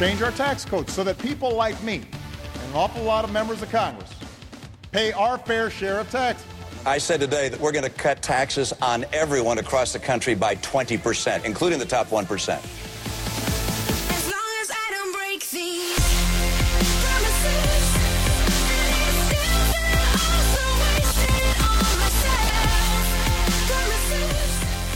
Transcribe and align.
change 0.00 0.22
our 0.22 0.30
tax 0.30 0.64
code 0.64 0.88
so 0.88 1.04
that 1.04 1.18
people 1.18 1.54
like 1.54 1.80
me 1.82 1.96
and 1.96 2.70
an 2.70 2.74
awful 2.74 3.02
lot 3.02 3.22
of 3.22 3.30
members 3.30 3.60
of 3.60 3.70
Congress 3.70 4.10
pay 4.92 5.12
our 5.12 5.36
fair 5.36 5.68
share 5.68 6.00
of 6.00 6.10
taxes. 6.10 6.46
I 6.86 6.96
said 6.96 7.20
today 7.20 7.50
that 7.50 7.60
we're 7.60 7.70
going 7.70 7.84
to 7.84 7.90
cut 7.90 8.22
taxes 8.22 8.72
on 8.80 9.04
everyone 9.12 9.58
across 9.58 9.92
the 9.92 9.98
country 9.98 10.34
by 10.34 10.54
20%, 10.56 11.44
including 11.44 11.78
the 11.78 11.84
top 11.84 12.06
1%. 12.06 12.89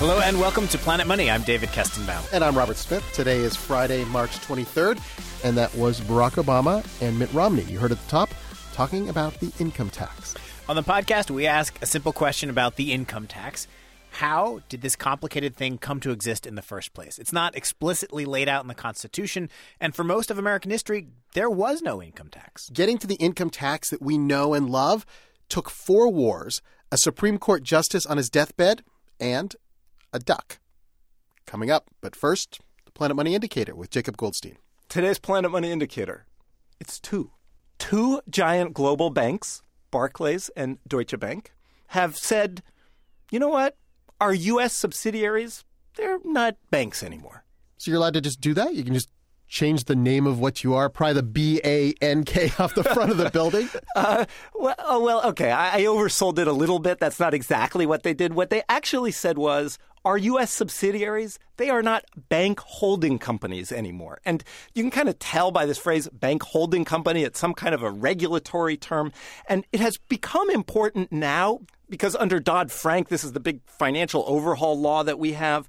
Hello 0.06 0.20
and 0.20 0.38
welcome 0.38 0.68
to 0.68 0.76
Planet 0.76 1.06
Money. 1.06 1.30
I'm 1.30 1.40
David 1.44 1.70
Kestenbaum. 1.70 2.30
And 2.30 2.44
I'm 2.44 2.54
Robert 2.54 2.76
Smith. 2.76 3.02
Today 3.14 3.38
is 3.38 3.56
Friday, 3.56 4.04
March 4.04 4.32
23rd, 4.40 5.00
and 5.42 5.56
that 5.56 5.74
was 5.74 5.98
Barack 6.02 6.32
Obama 6.32 6.84
and 7.00 7.18
Mitt 7.18 7.32
Romney. 7.32 7.62
You 7.62 7.78
heard 7.78 7.90
at 7.90 7.98
the 7.98 8.10
top 8.10 8.28
talking 8.74 9.08
about 9.08 9.40
the 9.40 9.50
income 9.58 9.88
tax. 9.88 10.34
On 10.68 10.76
the 10.76 10.82
podcast, 10.82 11.30
we 11.30 11.46
ask 11.46 11.78
a 11.80 11.86
simple 11.86 12.12
question 12.12 12.50
about 12.50 12.76
the 12.76 12.92
income 12.92 13.26
tax. 13.26 13.66
How 14.10 14.60
did 14.68 14.82
this 14.82 14.94
complicated 14.94 15.56
thing 15.56 15.78
come 15.78 16.00
to 16.00 16.10
exist 16.10 16.46
in 16.46 16.54
the 16.54 16.60
first 16.60 16.92
place? 16.92 17.18
It's 17.18 17.32
not 17.32 17.56
explicitly 17.56 18.26
laid 18.26 18.46
out 18.46 18.62
in 18.62 18.68
the 18.68 18.74
Constitution, 18.74 19.48
and 19.80 19.94
for 19.94 20.04
most 20.04 20.30
of 20.30 20.36
American 20.38 20.70
history, 20.70 21.06
there 21.32 21.48
was 21.48 21.80
no 21.80 22.02
income 22.02 22.28
tax. 22.28 22.68
Getting 22.68 22.98
to 22.98 23.06
the 23.06 23.14
income 23.14 23.48
tax 23.48 23.88
that 23.88 24.02
we 24.02 24.18
know 24.18 24.52
and 24.52 24.68
love 24.68 25.06
took 25.48 25.70
four 25.70 26.10
wars, 26.10 26.60
a 26.92 26.98
Supreme 26.98 27.38
Court 27.38 27.62
justice 27.62 28.04
on 28.04 28.18
his 28.18 28.28
deathbed, 28.28 28.82
and 29.18 29.56
a 30.14 30.18
duck. 30.18 30.58
Coming 31.46 31.70
up, 31.70 31.90
but 32.00 32.16
first, 32.16 32.60
the 32.86 32.92
Planet 32.92 33.16
Money 33.16 33.34
Indicator 33.34 33.74
with 33.74 33.90
Jacob 33.90 34.16
Goldstein. 34.16 34.56
Today's 34.88 35.18
Planet 35.18 35.50
Money 35.50 35.70
Indicator 35.70 36.24
it's 36.80 37.00
two. 37.00 37.30
Two 37.78 38.20
giant 38.28 38.74
global 38.74 39.10
banks, 39.10 39.62
Barclays 39.90 40.50
and 40.56 40.78
Deutsche 40.86 41.18
Bank, 41.18 41.52
have 41.88 42.16
said, 42.16 42.62
you 43.30 43.38
know 43.38 43.48
what? 43.48 43.76
Our 44.20 44.34
U.S. 44.34 44.74
subsidiaries, 44.74 45.64
they're 45.96 46.18
not 46.24 46.56
banks 46.70 47.02
anymore. 47.02 47.44
So 47.78 47.90
you're 47.90 47.98
allowed 47.98 48.14
to 48.14 48.20
just 48.20 48.40
do 48.40 48.54
that? 48.54 48.74
You 48.74 48.84
can 48.84 48.94
just 48.94 49.10
change 49.48 49.84
the 49.84 49.96
name 49.96 50.26
of 50.26 50.38
what 50.38 50.64
you 50.64 50.74
are? 50.74 50.88
Probably 50.88 51.14
the 51.14 51.22
B 51.22 51.60
A 51.64 51.94
N 52.00 52.24
K 52.24 52.50
off 52.58 52.74
the 52.74 52.84
front 52.84 53.10
of 53.10 53.16
the 53.16 53.30
building? 53.30 53.68
uh, 53.96 54.24
well, 54.54 54.74
oh, 54.78 55.02
well, 55.02 55.22
okay. 55.26 55.50
I, 55.50 55.78
I 55.78 55.82
oversold 55.82 56.38
it 56.38 56.48
a 56.48 56.52
little 56.52 56.78
bit. 56.78 56.98
That's 56.98 57.20
not 57.20 57.34
exactly 57.34 57.86
what 57.86 58.02
they 58.02 58.14
did. 58.14 58.34
What 58.34 58.50
they 58.50 58.62
actually 58.68 59.12
said 59.12 59.38
was 59.38 59.78
our 60.04 60.18
U.S. 60.18 60.50
subsidiaries, 60.50 61.38
they 61.56 61.70
are 61.70 61.82
not 61.82 62.04
bank 62.28 62.60
holding 62.60 63.18
companies 63.18 63.72
anymore. 63.72 64.20
And 64.24 64.44
you 64.74 64.82
can 64.82 64.90
kind 64.90 65.08
of 65.08 65.18
tell 65.18 65.50
by 65.50 65.66
this 65.66 65.78
phrase, 65.78 66.08
bank 66.08 66.42
holding 66.42 66.84
company, 66.84 67.22
it's 67.22 67.40
some 67.40 67.54
kind 67.54 67.74
of 67.74 67.82
a 67.82 67.90
regulatory 67.90 68.76
term. 68.76 69.12
And 69.48 69.64
it 69.72 69.80
has 69.80 69.96
become 70.08 70.50
important 70.50 71.10
now 71.12 71.60
because 71.88 72.16
under 72.16 72.40
Dodd 72.40 72.72
Frank, 72.72 73.08
this 73.08 73.24
is 73.24 73.32
the 73.32 73.40
big 73.40 73.60
financial 73.66 74.24
overhaul 74.26 74.78
law 74.78 75.02
that 75.02 75.18
we 75.18 75.32
have. 75.32 75.68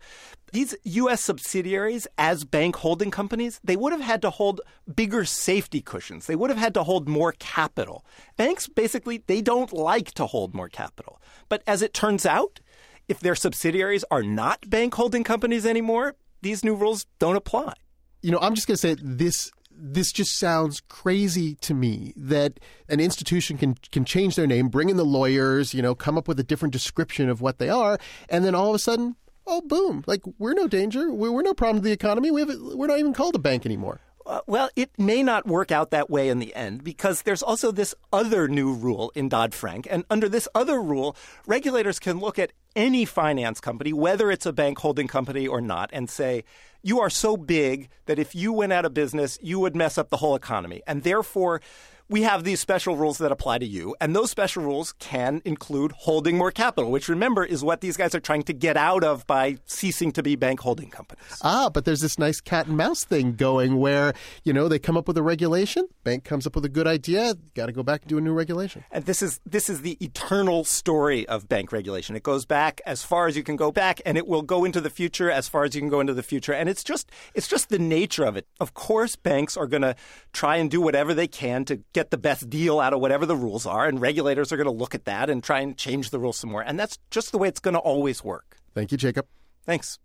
These 0.51 0.75
U.S. 0.83 1.21
subsidiaries, 1.21 2.07
as 2.17 2.45
bank 2.45 2.77
holding 2.77 3.11
companies, 3.11 3.59
they 3.63 3.75
would 3.75 3.91
have 3.91 4.01
had 4.01 4.21
to 4.21 4.29
hold 4.29 4.61
bigger 4.93 5.25
safety 5.25 5.81
cushions. 5.81 6.27
They 6.27 6.35
would 6.35 6.49
have 6.49 6.59
had 6.59 6.73
to 6.75 6.83
hold 6.83 7.09
more 7.09 7.33
capital. 7.33 8.05
Banks, 8.37 8.67
basically, 8.67 9.23
they 9.27 9.41
don't 9.41 9.73
like 9.73 10.13
to 10.13 10.25
hold 10.25 10.53
more 10.53 10.69
capital. 10.69 11.19
But 11.49 11.61
as 11.67 11.81
it 11.81 11.93
turns 11.93 12.25
out, 12.25 12.61
if 13.07 13.19
their 13.19 13.35
subsidiaries 13.35 14.05
are 14.11 14.23
not 14.23 14.69
bank 14.69 14.93
holding 14.93 15.23
companies 15.23 15.65
anymore, 15.65 16.15
these 16.41 16.63
new 16.63 16.75
rules 16.75 17.05
don't 17.19 17.35
apply. 17.35 17.73
You 18.21 18.31
know, 18.31 18.39
I'm 18.39 18.55
just 18.55 18.67
going 18.67 18.75
to 18.75 18.81
say 18.81 18.95
this 19.01 19.51
this 19.77 20.11
just 20.11 20.39
sounds 20.39 20.81
crazy 20.87 21.55
to 21.55 21.73
me 21.73 22.13
that 22.15 22.59
an 22.87 22.99
institution 22.99 23.57
can 23.57 23.75
can 23.91 24.05
change 24.05 24.35
their 24.35 24.47
name, 24.47 24.69
bring 24.69 24.89
in 24.89 24.97
the 24.97 25.05
lawyers, 25.05 25.73
you 25.73 25.81
know, 25.81 25.93
come 25.93 26.17
up 26.17 26.27
with 26.27 26.39
a 26.39 26.43
different 26.43 26.71
description 26.71 27.29
of 27.29 27.41
what 27.41 27.59
they 27.59 27.69
are, 27.69 27.99
and 28.29 28.45
then 28.45 28.55
all 28.55 28.69
of 28.69 28.75
a 28.75 28.79
sudden, 28.79 29.15
oh 29.45 29.61
boom, 29.61 30.03
like 30.07 30.21
we're 30.37 30.53
no 30.53 30.67
danger, 30.67 31.11
we're, 31.11 31.31
we're 31.31 31.41
no 31.41 31.53
problem 31.53 31.81
to 31.81 31.87
the 31.87 31.93
economy. 31.93 32.31
We 32.31 32.41
have 32.41 32.49
we're 32.73 32.87
not 32.87 32.99
even 32.99 33.13
called 33.13 33.35
a 33.35 33.39
bank 33.39 33.65
anymore. 33.65 33.99
Uh, 34.25 34.41
well, 34.47 34.69
it 34.75 34.89
may 34.97 35.21
not 35.21 35.45
work 35.45 35.71
out 35.71 35.91
that 35.91 36.09
way 36.09 36.29
in 36.29 36.39
the 36.39 36.55
end 36.55 36.83
because 36.83 37.21
there's 37.21 37.43
also 37.43 37.71
this 37.71 37.93
other 38.11 38.47
new 38.47 38.73
rule 38.73 39.11
in 39.13 39.29
Dodd 39.29 39.53
Frank. 39.53 39.87
And 39.89 40.03
under 40.09 40.27
this 40.27 40.47
other 40.55 40.81
rule, 40.81 41.15
regulators 41.45 41.99
can 41.99 42.19
look 42.19 42.39
at 42.39 42.51
any 42.75 43.05
finance 43.05 43.59
company, 43.59 43.93
whether 43.93 44.31
it's 44.31 44.47
a 44.47 44.53
bank 44.53 44.79
holding 44.79 45.07
company 45.07 45.47
or 45.47 45.61
not, 45.61 45.91
and 45.93 46.09
say, 46.09 46.43
you 46.81 46.99
are 46.99 47.09
so 47.09 47.37
big 47.37 47.89
that 48.05 48.19
if 48.19 48.35
you 48.35 48.51
went 48.51 48.73
out 48.73 48.85
of 48.85 48.93
business, 48.93 49.37
you 49.41 49.59
would 49.59 49.75
mess 49.75 49.97
up 49.97 50.09
the 50.09 50.17
whole 50.17 50.35
economy. 50.35 50.81
And 50.87 51.03
therefore, 51.03 51.61
we 52.07 52.21
have 52.21 52.43
these 52.43 52.59
special 52.59 52.95
rules 52.95 53.17
that 53.17 53.31
apply 53.31 53.57
to 53.57 53.65
you. 53.65 53.95
And 53.99 54.15
those 54.15 54.29
special 54.29 54.63
rules 54.63 54.93
can 54.99 55.41
include 55.43 55.91
holding 55.91 56.37
more 56.37 56.51
capital, 56.51 56.91
which 56.91 57.09
remember 57.09 57.43
is 57.43 57.63
what 57.63 57.81
these 57.81 57.97
guys 57.97 58.13
are 58.13 58.19
trying 58.19 58.43
to 58.43 58.53
get 58.53 58.77
out 58.77 59.03
of 59.03 59.25
by 59.25 59.57
ceasing 59.65 60.11
to 60.13 60.23
be 60.23 60.35
bank 60.35 60.59
holding 60.59 60.89
companies. 60.89 61.39
Ah, 61.41 61.69
but 61.69 61.85
there's 61.85 62.01
this 62.01 62.19
nice 62.19 62.41
cat 62.41 62.67
and 62.67 62.77
mouse 62.77 63.03
thing 63.03 63.33
going 63.33 63.77
where, 63.77 64.13
you 64.43 64.53
know, 64.53 64.67
they 64.67 64.77
come 64.77 64.97
up 64.97 65.07
with 65.07 65.17
a 65.17 65.23
regulation, 65.23 65.87
bank 66.03 66.23
comes 66.23 66.45
up 66.45 66.55
with 66.55 66.65
a 66.65 66.69
good 66.69 66.85
idea, 66.87 67.35
got 67.55 67.67
to 67.67 67.71
go 67.71 67.83
back 67.83 68.01
and 68.01 68.09
do 68.09 68.17
a 68.17 68.21
new 68.21 68.33
regulation. 68.33 68.83
And 68.91 69.05
this 69.05 69.21
is 69.21 69.39
this 69.45 69.69
is 69.69 69.81
the 69.81 69.97
eternal 70.03 70.63
story 70.63 71.27
of 71.27 71.49
bank 71.49 71.71
regulation. 71.71 72.15
It 72.15 72.23
goes 72.23 72.45
back 72.45 72.81
as 72.85 73.03
far 73.03 73.27
as 73.27 73.35
you 73.35 73.43
can 73.43 73.55
go 73.55 73.71
back 73.71 73.99
and 74.05 74.17
it 74.17 74.27
will 74.27 74.43
go 74.43 74.63
into 74.63 74.79
the 74.79 74.89
future 74.89 75.31
as 75.31 75.47
far 75.47 75.63
as 75.63 75.73
you 75.73 75.81
can 75.81 75.89
go 75.89 75.99
into 75.99 76.13
the 76.13 76.23
future. 76.23 76.53
And 76.53 76.69
it's 76.69 76.83
just 76.83 77.09
it's 77.33 77.47
just 77.47 77.69
the 77.69 77.79
nature 77.79 78.25
of 78.25 78.37
it. 78.37 78.47
Of 78.59 78.75
course, 78.75 79.15
banks 79.15 79.57
are 79.57 79.67
going 79.67 79.81
to 79.81 79.95
try 80.33 80.57
and 80.57 80.69
do 80.69 80.79
whatever 80.79 81.13
they 81.13 81.27
can 81.27 81.65
to 81.65 81.77
get 81.95 82.11
the 82.11 82.17
best 82.17 82.49
deal 82.49 82.81
out 82.81 82.91
of 82.91 82.99
whatever 82.99 83.25
the 83.25 83.37
rules 83.37 83.65
are, 83.65 83.87
and 83.87 84.01
regulators 84.01 84.51
are 84.51 84.57
going 84.57 84.65
to 84.65 84.71
look 84.71 84.93
at 84.93 85.05
that 85.05 85.29
and 85.29 85.41
try 85.41 85.61
and 85.61 85.77
change 85.77 86.09
the 86.09 86.19
rules 86.19 86.37
some 86.37 86.51
more. 86.51 86.61
And 86.61 86.77
that's 86.77 86.99
just 87.09 87.31
the 87.31 87.37
way 87.37 87.47
it's 87.47 87.61
going 87.61 87.73
to 87.73 87.79
always 87.79 88.21
work. 88.21 88.57
Thank 88.73 88.91
you, 88.91 88.97
Jacob. 88.97 89.25
Thanks. 89.65 89.97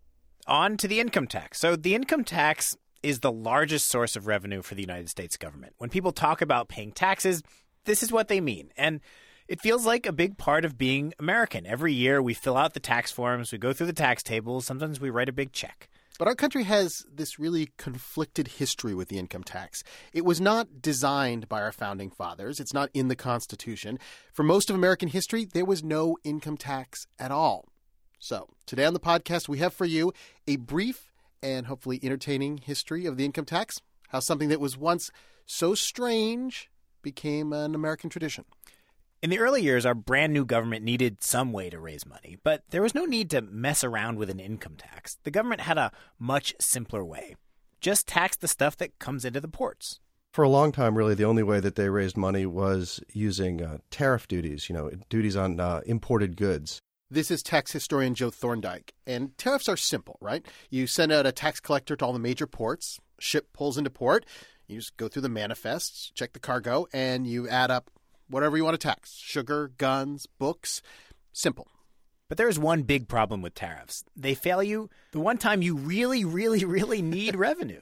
On 0.46 0.76
to 0.76 0.86
the 0.86 1.00
income 1.00 1.26
tax. 1.26 1.58
So, 1.58 1.74
the 1.74 1.96
income 1.96 2.22
tax 2.22 2.76
is 3.02 3.20
the 3.20 3.32
largest 3.32 3.88
source 3.88 4.14
of 4.14 4.28
revenue 4.28 4.62
for 4.62 4.76
the 4.76 4.82
United 4.82 5.10
States 5.10 5.36
government. 5.36 5.74
When 5.78 5.90
people 5.90 6.12
talk 6.12 6.40
about 6.40 6.68
paying 6.68 6.92
taxes, 6.92 7.42
this 7.86 8.04
is 8.04 8.12
what 8.12 8.28
they 8.28 8.40
mean. 8.40 8.70
And 8.76 9.00
it 9.48 9.60
feels 9.60 9.84
like 9.84 10.06
a 10.06 10.12
big 10.12 10.38
part 10.38 10.64
of 10.64 10.78
being 10.78 11.12
American. 11.18 11.66
Every 11.66 11.92
year 11.92 12.22
we 12.22 12.34
fill 12.34 12.56
out 12.56 12.74
the 12.74 12.80
tax 12.80 13.10
forms, 13.10 13.50
we 13.50 13.58
go 13.58 13.72
through 13.72 13.88
the 13.88 13.92
tax 13.92 14.22
tables, 14.22 14.64
sometimes 14.64 15.00
we 15.00 15.10
write 15.10 15.28
a 15.28 15.32
big 15.32 15.52
check. 15.52 15.88
But 16.20 16.28
our 16.28 16.34
country 16.34 16.64
has 16.64 17.06
this 17.10 17.38
really 17.38 17.70
conflicted 17.78 18.46
history 18.46 18.94
with 18.94 19.08
the 19.08 19.18
income 19.18 19.42
tax. 19.42 19.82
It 20.12 20.22
was 20.22 20.38
not 20.38 20.82
designed 20.82 21.48
by 21.48 21.62
our 21.62 21.72
founding 21.72 22.10
fathers, 22.10 22.60
it's 22.60 22.74
not 22.74 22.90
in 22.92 23.08
the 23.08 23.16
Constitution. 23.16 23.98
For 24.30 24.42
most 24.42 24.68
of 24.68 24.76
American 24.76 25.08
history, 25.08 25.46
there 25.46 25.64
was 25.64 25.82
no 25.82 26.18
income 26.22 26.58
tax 26.58 27.06
at 27.18 27.30
all. 27.30 27.64
So, 28.18 28.48
today 28.66 28.84
on 28.84 28.92
the 28.92 29.00
podcast, 29.00 29.48
we 29.48 29.60
have 29.60 29.72
for 29.72 29.86
you 29.86 30.12
a 30.46 30.56
brief 30.56 31.10
and 31.42 31.68
hopefully 31.68 31.98
entertaining 32.02 32.58
history 32.58 33.06
of 33.06 33.16
the 33.16 33.24
income 33.24 33.46
tax, 33.46 33.80
how 34.08 34.20
something 34.20 34.50
that 34.50 34.60
was 34.60 34.76
once 34.76 35.10
so 35.46 35.74
strange 35.74 36.68
became 37.00 37.54
an 37.54 37.74
American 37.74 38.10
tradition. 38.10 38.44
In 39.22 39.28
the 39.28 39.38
early 39.38 39.62
years, 39.62 39.84
our 39.84 39.94
brand 39.94 40.32
new 40.32 40.46
government 40.46 40.82
needed 40.82 41.22
some 41.22 41.52
way 41.52 41.68
to 41.68 41.78
raise 41.78 42.06
money, 42.06 42.38
but 42.42 42.62
there 42.70 42.80
was 42.80 42.94
no 42.94 43.04
need 43.04 43.28
to 43.30 43.42
mess 43.42 43.84
around 43.84 44.16
with 44.16 44.30
an 44.30 44.40
income 44.40 44.76
tax. 44.78 45.18
The 45.24 45.30
government 45.30 45.60
had 45.60 45.76
a 45.76 45.92
much 46.18 46.54
simpler 46.58 47.04
way 47.04 47.36
just 47.82 48.06
tax 48.06 48.36
the 48.36 48.48
stuff 48.48 48.76
that 48.76 48.98
comes 48.98 49.24
into 49.24 49.40
the 49.40 49.48
ports. 49.48 50.00
For 50.32 50.42
a 50.42 50.48
long 50.48 50.70
time, 50.70 50.96
really, 50.96 51.14
the 51.14 51.24
only 51.24 51.42
way 51.42 51.60
that 51.60 51.74
they 51.74 51.88
raised 51.88 52.16
money 52.16 52.46
was 52.46 53.00
using 53.12 53.62
uh, 53.62 53.78
tariff 53.90 54.28
duties, 54.28 54.68
you 54.68 54.74
know, 54.74 54.90
duties 55.08 55.36
on 55.36 55.60
uh, 55.60 55.80
imported 55.86 56.36
goods. 56.36 56.78
This 57.10 57.30
is 57.30 57.42
tax 57.42 57.72
historian 57.72 58.14
Joe 58.14 58.30
Thorndike. 58.30 58.94
And 59.06 59.36
tariffs 59.36 59.68
are 59.68 59.76
simple, 59.76 60.18
right? 60.20 60.46
You 60.70 60.86
send 60.86 61.10
out 61.10 61.26
a 61.26 61.32
tax 61.32 61.58
collector 61.58 61.96
to 61.96 62.04
all 62.04 62.12
the 62.12 62.18
major 62.18 62.46
ports, 62.46 63.00
ship 63.18 63.48
pulls 63.52 63.76
into 63.76 63.90
port, 63.90 64.24
you 64.66 64.78
just 64.78 64.96
go 64.96 65.08
through 65.08 65.22
the 65.22 65.28
manifests, 65.28 66.12
check 66.14 66.32
the 66.32 66.38
cargo, 66.38 66.86
and 66.92 67.26
you 67.26 67.48
add 67.48 67.70
up 67.70 67.90
whatever 68.30 68.56
you 68.56 68.64
want 68.64 68.74
to 68.74 68.86
tax 68.88 69.16
sugar, 69.16 69.72
guns, 69.76 70.26
books. 70.38 70.82
Simple. 71.32 71.68
But 72.28 72.38
there 72.38 72.48
is 72.48 72.58
one 72.58 72.82
big 72.82 73.08
problem 73.08 73.42
with 73.42 73.54
tariffs 73.54 74.04
they 74.16 74.34
fail 74.34 74.62
you 74.62 74.88
the 75.12 75.20
one 75.20 75.36
time 75.36 75.62
you 75.62 75.76
really, 75.76 76.24
really, 76.24 76.64
really 76.64 77.02
need 77.02 77.34
revenue. 77.36 77.80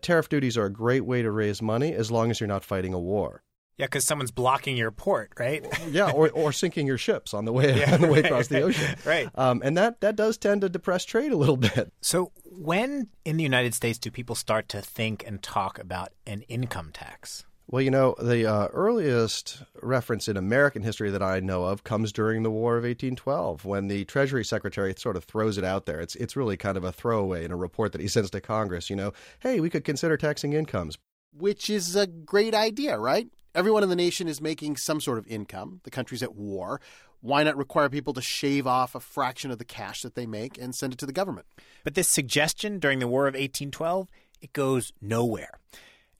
Tariff 0.00 0.30
duties 0.30 0.56
are 0.56 0.64
a 0.64 0.72
great 0.72 1.04
way 1.04 1.20
to 1.20 1.30
raise 1.30 1.60
money 1.60 1.92
as 1.92 2.10
long 2.10 2.30
as 2.30 2.40
you're 2.40 2.48
not 2.48 2.64
fighting 2.64 2.94
a 2.94 2.98
war. 2.98 3.42
Yeah, 3.76 3.86
because 3.86 4.06
someone's 4.06 4.30
blocking 4.30 4.76
your 4.76 4.90
port, 4.90 5.32
right? 5.38 5.66
yeah, 5.90 6.10
or, 6.10 6.30
or 6.30 6.52
sinking 6.52 6.86
your 6.86 6.98
ships 6.98 7.32
on 7.32 7.46
the 7.46 7.52
way 7.52 7.78
yeah, 7.80 7.94
on 7.94 8.02
the 8.02 8.08
way 8.08 8.20
across 8.20 8.48
the 8.48 8.60
ocean. 8.60 8.94
right. 9.06 9.30
Um, 9.34 9.62
and 9.64 9.76
that 9.78 10.00
that 10.02 10.16
does 10.16 10.36
tend 10.36 10.60
to 10.60 10.68
depress 10.68 11.06
trade 11.06 11.32
a 11.32 11.36
little 11.36 11.56
bit. 11.56 11.90
So 12.02 12.32
when 12.44 13.08
in 13.24 13.38
the 13.38 13.42
United 13.42 13.74
States 13.74 13.98
do 13.98 14.10
people 14.10 14.34
start 14.34 14.68
to 14.70 14.82
think 14.82 15.24
and 15.26 15.42
talk 15.42 15.78
about 15.78 16.10
an 16.26 16.42
income 16.42 16.90
tax? 16.92 17.46
Well, 17.72 17.82
you 17.82 17.92
know, 17.92 18.16
the 18.20 18.50
uh, 18.50 18.66
earliest 18.72 19.62
reference 19.80 20.26
in 20.26 20.36
American 20.36 20.82
history 20.82 21.08
that 21.10 21.22
I 21.22 21.38
know 21.38 21.66
of 21.66 21.84
comes 21.84 22.12
during 22.12 22.42
the 22.42 22.50
War 22.50 22.76
of 22.76 22.82
1812 22.82 23.64
when 23.64 23.86
the 23.86 24.04
Treasury 24.06 24.44
Secretary 24.44 24.92
sort 24.98 25.16
of 25.16 25.22
throws 25.22 25.56
it 25.56 25.62
out 25.62 25.86
there. 25.86 26.00
It's, 26.00 26.16
it's 26.16 26.34
really 26.34 26.56
kind 26.56 26.76
of 26.76 26.82
a 26.82 26.90
throwaway 26.90 27.44
in 27.44 27.52
a 27.52 27.56
report 27.56 27.92
that 27.92 28.00
he 28.00 28.08
sends 28.08 28.28
to 28.30 28.40
Congress, 28.40 28.90
you 28.90 28.96
know, 28.96 29.12
hey, 29.38 29.60
we 29.60 29.70
could 29.70 29.84
consider 29.84 30.16
taxing 30.16 30.52
incomes. 30.52 30.98
Which 31.32 31.70
is 31.70 31.94
a 31.94 32.08
great 32.08 32.54
idea, 32.54 32.98
right? 32.98 33.28
Everyone 33.54 33.84
in 33.84 33.88
the 33.88 33.94
nation 33.94 34.26
is 34.26 34.40
making 34.40 34.76
some 34.76 35.00
sort 35.00 35.18
of 35.18 35.26
income. 35.28 35.80
The 35.84 35.90
country's 35.90 36.24
at 36.24 36.34
war. 36.34 36.80
Why 37.20 37.44
not 37.44 37.56
require 37.56 37.88
people 37.88 38.14
to 38.14 38.20
shave 38.20 38.66
off 38.66 38.96
a 38.96 39.00
fraction 39.00 39.52
of 39.52 39.58
the 39.58 39.64
cash 39.64 40.02
that 40.02 40.16
they 40.16 40.26
make 40.26 40.58
and 40.58 40.74
send 40.74 40.92
it 40.92 40.98
to 40.98 41.06
the 41.06 41.12
government? 41.12 41.46
But 41.84 41.94
this 41.94 42.08
suggestion 42.08 42.80
during 42.80 42.98
the 42.98 43.06
War 43.06 43.28
of 43.28 43.34
1812, 43.34 44.08
it 44.40 44.52
goes 44.52 44.92
nowhere. 45.00 45.60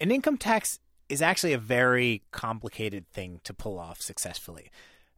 An 0.01 0.13
income 0.13 0.37
tax 0.37 0.79
is 1.11 1.21
actually 1.21 1.53
a 1.53 1.59
very 1.59 2.23
complicated 2.31 3.07
thing 3.09 3.41
to 3.45 3.53
pull 3.53 3.79
off 3.79 4.01
successfully. 4.01 4.71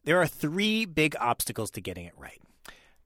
There 0.05 0.21
are 0.21 0.27
three 0.27 0.85
big 0.85 1.15
obstacles 1.21 1.71
to 1.73 1.81
getting 1.81 2.07
it 2.07 2.15
right. 2.17 2.41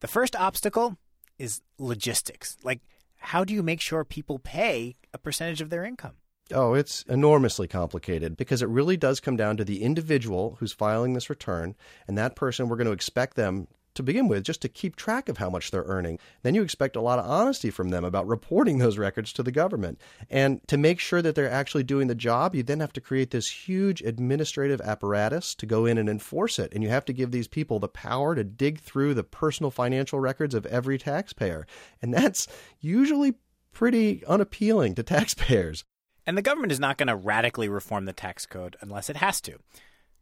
The 0.00 0.08
first 0.08 0.36
obstacle 0.36 0.96
is 1.38 1.60
logistics. 1.78 2.56
Like, 2.62 2.80
how 3.18 3.44
do 3.44 3.52
you 3.52 3.62
make 3.62 3.80
sure 3.80 4.04
people 4.04 4.38
pay 4.38 4.96
a 5.12 5.18
percentage 5.18 5.60
of 5.60 5.70
their 5.70 5.84
income? 5.84 6.14
Oh, 6.52 6.74
it's 6.74 7.02
enormously 7.08 7.66
complicated 7.66 8.36
because 8.36 8.62
it 8.62 8.68
really 8.68 8.96
does 8.96 9.18
come 9.18 9.36
down 9.36 9.56
to 9.56 9.64
the 9.64 9.82
individual 9.82 10.56
who's 10.60 10.72
filing 10.72 11.12
this 11.12 11.28
return, 11.28 11.74
and 12.06 12.16
that 12.16 12.36
person, 12.36 12.68
we're 12.68 12.76
going 12.76 12.86
to 12.86 12.92
expect 12.92 13.34
them 13.34 13.66
to 13.96 14.02
begin 14.02 14.28
with 14.28 14.44
just 14.44 14.62
to 14.62 14.68
keep 14.68 14.96
track 14.96 15.28
of 15.28 15.38
how 15.38 15.50
much 15.50 15.70
they're 15.70 15.84
earning. 15.86 16.18
Then 16.42 16.54
you 16.54 16.62
expect 16.62 16.96
a 16.96 17.00
lot 17.00 17.18
of 17.18 17.26
honesty 17.26 17.70
from 17.70 17.90
them 17.90 18.04
about 18.04 18.26
reporting 18.26 18.78
those 18.78 18.98
records 18.98 19.32
to 19.34 19.42
the 19.42 19.52
government. 19.52 20.00
And 20.30 20.60
to 20.68 20.76
make 20.76 21.00
sure 21.00 21.22
that 21.22 21.34
they're 21.34 21.50
actually 21.50 21.82
doing 21.82 22.06
the 22.06 22.14
job, 22.14 22.54
you 22.54 22.62
then 22.62 22.80
have 22.80 22.92
to 22.94 23.00
create 23.00 23.30
this 23.30 23.48
huge 23.48 24.00
administrative 24.02 24.80
apparatus 24.80 25.54
to 25.56 25.66
go 25.66 25.86
in 25.86 25.98
and 25.98 26.08
enforce 26.08 26.58
it. 26.58 26.72
And 26.72 26.82
you 26.82 26.90
have 26.90 27.04
to 27.06 27.12
give 27.12 27.30
these 27.30 27.48
people 27.48 27.78
the 27.78 27.88
power 27.88 28.34
to 28.34 28.44
dig 28.44 28.80
through 28.80 29.14
the 29.14 29.24
personal 29.24 29.70
financial 29.70 30.20
records 30.20 30.54
of 30.54 30.66
every 30.66 30.98
taxpayer. 30.98 31.66
And 32.00 32.14
that's 32.14 32.46
usually 32.80 33.34
pretty 33.72 34.24
unappealing 34.26 34.94
to 34.94 35.02
taxpayers. 35.04 35.84
And 36.26 36.36
the 36.36 36.42
government 36.42 36.72
is 36.72 36.80
not 36.80 36.98
going 36.98 37.06
to 37.06 37.16
radically 37.16 37.68
reform 37.68 38.04
the 38.04 38.12
tax 38.12 38.46
code 38.46 38.76
unless 38.80 39.08
it 39.08 39.16
has 39.16 39.40
to, 39.42 39.58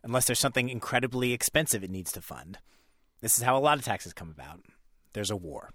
unless 0.03 0.27
there's 0.27 0.39
something 0.39 0.69
incredibly 0.69 1.33
expensive 1.33 1.83
it 1.83 1.91
needs 1.91 2.13
to 2.13 2.21
fund. 2.21 2.59
This 3.25 3.39
is 3.39 3.45
how 3.45 3.57
a 3.57 3.59
lot 3.59 3.79
of 3.79 3.85
taxes 3.87 4.13
come 4.13 4.29
about. 4.29 4.61
There's 5.15 5.31
a 5.31 5.37
war. 5.37 5.71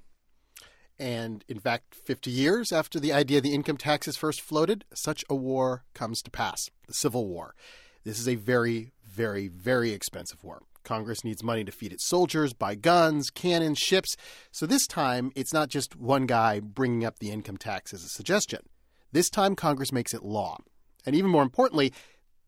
And 0.99 1.43
in 1.47 1.59
fact, 1.59 1.95
50 1.95 2.29
years 2.29 2.71
after 2.71 2.99
the 2.99 3.11
idea 3.11 3.39
of 3.39 3.43
the 3.43 3.55
income 3.55 3.75
tax 3.75 4.07
is 4.07 4.15
first 4.15 4.39
floated, 4.39 4.85
such 4.93 5.25
a 5.31 5.33
war 5.33 5.83
comes 5.95 6.21
to 6.21 6.29
pass 6.29 6.69
the 6.85 6.93
Civil 6.93 7.27
War. 7.27 7.55
This 8.03 8.19
is 8.19 8.27
a 8.27 8.35
very, 8.35 8.91
very, 9.03 9.47
very 9.47 9.93
expensive 9.93 10.43
war. 10.43 10.61
Congress 10.83 11.23
needs 11.23 11.41
money 11.41 11.63
to 11.63 11.71
feed 11.71 11.91
its 11.91 12.07
soldiers, 12.07 12.53
buy 12.53 12.75
guns, 12.75 13.31
cannons, 13.31 13.79
ships. 13.79 14.15
So 14.51 14.67
this 14.67 14.85
time, 14.85 15.31
it's 15.35 15.51
not 15.51 15.69
just 15.69 15.95
one 15.95 16.27
guy 16.27 16.59
bringing 16.59 17.03
up 17.03 17.17
the 17.17 17.31
income 17.31 17.57
tax 17.57 17.95
as 17.95 18.03
a 18.03 18.09
suggestion. 18.09 18.59
This 19.11 19.31
time, 19.31 19.55
Congress 19.55 19.91
makes 19.91 20.13
it 20.13 20.21
law. 20.21 20.59
And 21.03 21.15
even 21.15 21.31
more 21.31 21.41
importantly, 21.41 21.93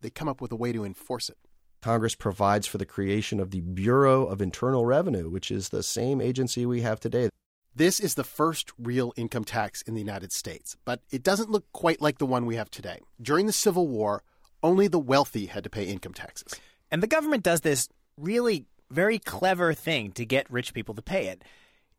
they 0.02 0.12
come 0.12 0.28
up 0.28 0.42
with 0.42 0.52
a 0.52 0.56
way 0.56 0.72
to 0.72 0.86
enforce 0.86 1.28
it. 1.28 1.38
Congress 1.82 2.14
provides 2.14 2.68
for 2.68 2.78
the 2.78 2.86
creation 2.86 3.40
of 3.40 3.50
the 3.50 3.62
Bureau 3.62 4.26
of 4.26 4.42
Internal 4.42 4.86
Revenue, 4.86 5.30
which 5.30 5.50
is 5.50 5.70
the 5.70 5.82
same 5.82 6.22
agency 6.22 6.66
we 6.66 6.82
have 6.82 7.00
today. 7.00 7.30
This 7.76 8.00
is 8.00 8.14
the 8.14 8.24
first 8.24 8.72
real 8.78 9.14
income 9.16 9.46
tax 9.46 9.82
in 9.82 9.94
the 9.94 10.00
United 10.02 10.32
States, 10.32 10.78
but 10.86 11.02
it 11.10 11.24
doesn't 11.24 11.50
look 11.50 11.66
quite 11.72 12.02
like 12.02 12.20
the 12.20 12.26
one 12.26 12.46
we 12.46 12.56
have 12.56 12.70
today. 12.70 13.00
During 13.22 13.48
the 13.48 13.54
Civil 13.54 13.88
War, 13.88 14.24
only 14.62 14.88
the 14.88 15.00
wealthy 15.00 15.48
had 15.48 15.64
to 15.64 15.70
pay 15.70 15.86
income 15.86 16.14
taxes. 16.14 16.60
And 16.92 17.02
the 17.02 17.08
government 17.08 17.44
does 17.44 17.62
this 17.62 17.90
really 18.18 18.66
very 18.92 19.18
clever 19.18 19.74
thing 19.74 20.12
to 20.12 20.26
get 20.26 20.52
rich 20.52 20.74
people 20.74 20.94
to 20.96 21.02
pay 21.02 21.28
it. 21.28 21.44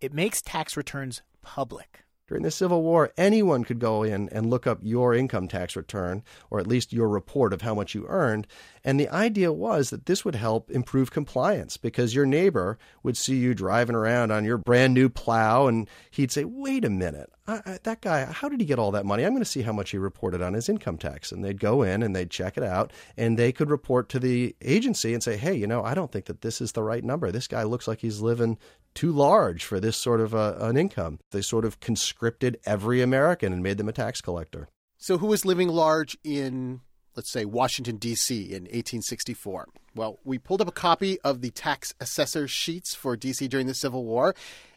It 0.00 0.12
makes 0.12 0.43
tax 0.43 0.76
returns 0.76 1.23
public. 1.40 2.02
During 2.29 2.45
the 2.45 2.51
Civil 2.51 2.83
War, 2.83 3.13
anyone 3.17 3.65
could 3.65 3.79
go 3.79 4.03
in 4.03 4.29
and 4.31 4.49
look 4.49 4.67
up 4.67 4.79
your 4.81 5.13
income 5.13 5.49
tax 5.49 5.75
return, 5.75 6.23
or 6.51 6.61
at 6.61 6.67
least 6.67 6.93
your 6.93 7.09
report 7.09 7.53
of 7.53 7.63
how 7.63 7.75
much 7.75 7.95
you 7.95 8.07
earned. 8.09 8.47
And 8.85 8.99
the 8.99 9.09
idea 9.09 9.53
was 9.53 9.91
that 9.91 10.07
this 10.07 10.25
would 10.25 10.37
help 10.37 10.71
improve 10.71 11.11
compliance 11.11 11.77
because 11.77 12.15
your 12.15 12.25
neighbor 12.27 12.79
would 13.03 13.17
see 13.17 13.37
you 13.37 13.55
driving 13.55 13.97
around 13.97 14.31
on 14.31 14.45
your 14.45 14.57
brand 14.57 14.95
new 14.95 15.09
plow 15.09 15.67
and 15.67 15.89
he'd 16.11 16.33
say, 16.33 16.45
Wait 16.45 16.85
a 16.85 16.91
minute, 16.91 17.31
I, 17.47 17.61
I, 17.67 17.79
that 17.83 18.00
guy, 18.00 18.25
how 18.25 18.49
did 18.49 18.61
he 18.61 18.67
get 18.67 18.79
all 18.79 18.93
that 18.93 19.05
money? 19.05 19.25
I'm 19.25 19.33
going 19.33 19.43
to 19.43 19.50
see 19.50 19.62
how 19.62 19.73
much 19.73 19.91
he 19.91 19.99
reported 19.99 20.43
on 20.43 20.55
his 20.55 20.69
income 20.69 20.97
tax. 20.97 21.33
And 21.33 21.44
they'd 21.44 21.59
go 21.59 21.83
in 21.83 22.03
and 22.03 22.15
they'd 22.15 22.31
check 22.31 22.56
it 22.56 22.62
out 22.62 22.93
and 23.17 23.39
they 23.39 23.53
could 23.53 23.71
report 23.71 24.09
to 24.11 24.21
the 24.21 24.55
agency 24.62 25.12
and 25.12 25.23
say, 25.23 25.37
Hey, 25.37 25.55
you 25.55 25.67
know, 25.67 25.83
I 25.83 25.94
don't 25.94 26.12
think 26.12 26.27
that 26.27 26.43
this 26.43 26.61
is 26.61 26.73
the 26.73 26.83
right 26.83 27.03
number. 27.03 27.33
This 27.33 27.49
guy 27.49 27.65
looks 27.65 27.89
like 27.89 28.00
he's 28.00 28.21
living 28.21 28.59
too 28.94 29.11
large 29.11 29.65
for 29.65 29.81
this 29.81 29.97
sort 29.97 30.21
of 30.21 30.35
a, 30.35 30.56
an 30.61 30.77
income. 30.77 31.19
They 31.31 31.43
sort 31.43 31.65
of 31.65 31.81
conscripted 31.81 32.59
every 32.65 33.03
American 33.03 33.53
and 33.53 33.62
made 33.62 33.79
them 33.79 33.89
a 33.89 33.93
tax 33.93 34.21
collector. 34.21 34.69
So, 34.99 35.19
who 35.19 35.27
was 35.27 35.44
living 35.44 35.69
large 35.69 36.17
in, 36.23 36.81
let's 37.17 37.33
say, 37.33 37.44
Washington, 37.44 37.97
D.C. 37.97 38.41
in 38.44 38.65
1864? 38.65 39.69
Well, 39.97 40.21
we 40.25 40.39
pulled 40.39 40.61
up 40.61 40.69
a 40.69 40.73
copy 40.73 41.21
of 41.23 41.41
the 41.41 41.50
tax 41.50 41.93
assessor 42.00 42.47
sheets 42.47 42.94
for 42.94 43.17
D.C. 43.17 43.49
during 43.49 43.67
the 43.67 43.75
Civil 43.75 44.05
War, 44.05 44.35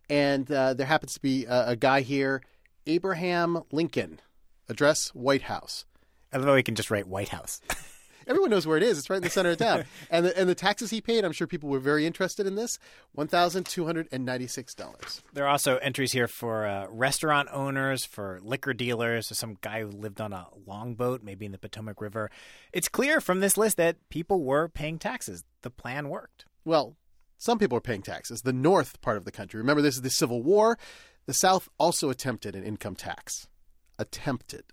and 0.10 0.52
uh, 0.52 0.74
there 0.74 0.88
happens 0.88 1.14
to 1.14 1.22
be 1.22 1.46
a, 1.46 1.70
a 1.70 1.76
guy 1.76 2.02
here, 2.02 2.42
Abraham 2.88 3.64
Lincoln, 3.72 4.22
address 4.70 5.10
White 5.10 5.44
House. 5.44 5.86
I 6.32 6.38
love 6.38 6.48
how 6.48 6.54
we 6.56 6.64
can 6.64 6.76
just 6.76 6.92
write 6.92 7.08
White 7.08 7.30
House. 7.30 7.62
Everyone 8.28 8.50
knows 8.50 8.66
where 8.66 8.78
it 8.78 8.84
is. 8.84 8.98
It's 8.98 9.10
right 9.10 9.18
in 9.18 9.24
the 9.24 9.30
center 9.30 9.52
of 9.52 9.58
town. 9.58 9.86
and 10.10 10.26
the, 10.26 10.38
and 10.38 10.50
the 10.50 10.56
taxes 10.56 10.90
he 10.90 11.00
paid, 11.00 11.24
I'm 11.24 11.32
sure 11.32 11.46
people 11.46 11.70
were 11.70 11.80
very 11.80 12.08
interested 12.08 12.48
in 12.48 12.56
this. 12.56 12.80
One 13.12 13.28
thousand 13.28 13.68
two 13.68 13.86
hundred 13.86 14.08
and 14.12 14.26
ninety 14.26 14.48
six 14.48 14.74
dollars. 14.74 15.22
There 15.34 15.46
are 15.46 15.50
also 15.50 15.78
entries 15.78 16.12
here 16.12 16.28
for 16.28 16.66
uh, 16.66 16.88
restaurant 16.90 17.50
owners, 17.52 18.04
for 18.04 18.40
liquor 18.42 18.74
dealers, 18.74 19.28
for 19.28 19.36
some 19.36 19.58
guy 19.62 19.82
who 19.82 19.90
lived 19.90 20.20
on 20.22 20.34
a 20.34 20.48
longboat, 20.66 21.22
maybe 21.24 21.46
in 21.46 21.52
the 21.52 21.60
Potomac 21.60 22.02
River. 22.02 22.32
It's 22.74 22.88
clear 22.88 23.22
from 23.22 23.42
this 23.42 23.58
list 23.58 23.78
that 23.78 23.98
people 24.10 24.44
were 24.44 24.68
paying 24.68 24.98
taxes. 24.98 25.44
The 25.62 25.70
plan 25.70 26.10
worked. 26.10 26.46
Well, 26.64 26.98
some 27.38 27.60
people 27.60 27.78
are 27.78 27.82
paying 27.82 28.02
taxes. 28.02 28.42
The 28.42 28.54
north 28.54 29.02
part 29.02 29.18
of 29.18 29.26
the 29.26 29.32
country. 29.32 29.60
Remember, 29.60 29.82
this 29.82 29.96
is 29.96 30.02
the 30.02 30.10
Civil 30.10 30.42
War. 30.42 30.80
The 31.26 31.34
South 31.34 31.70
also 31.78 32.10
attempted 32.10 32.56
an 32.56 32.64
income 32.64 32.96
tax. 32.96 33.48
Attempted 33.98 34.66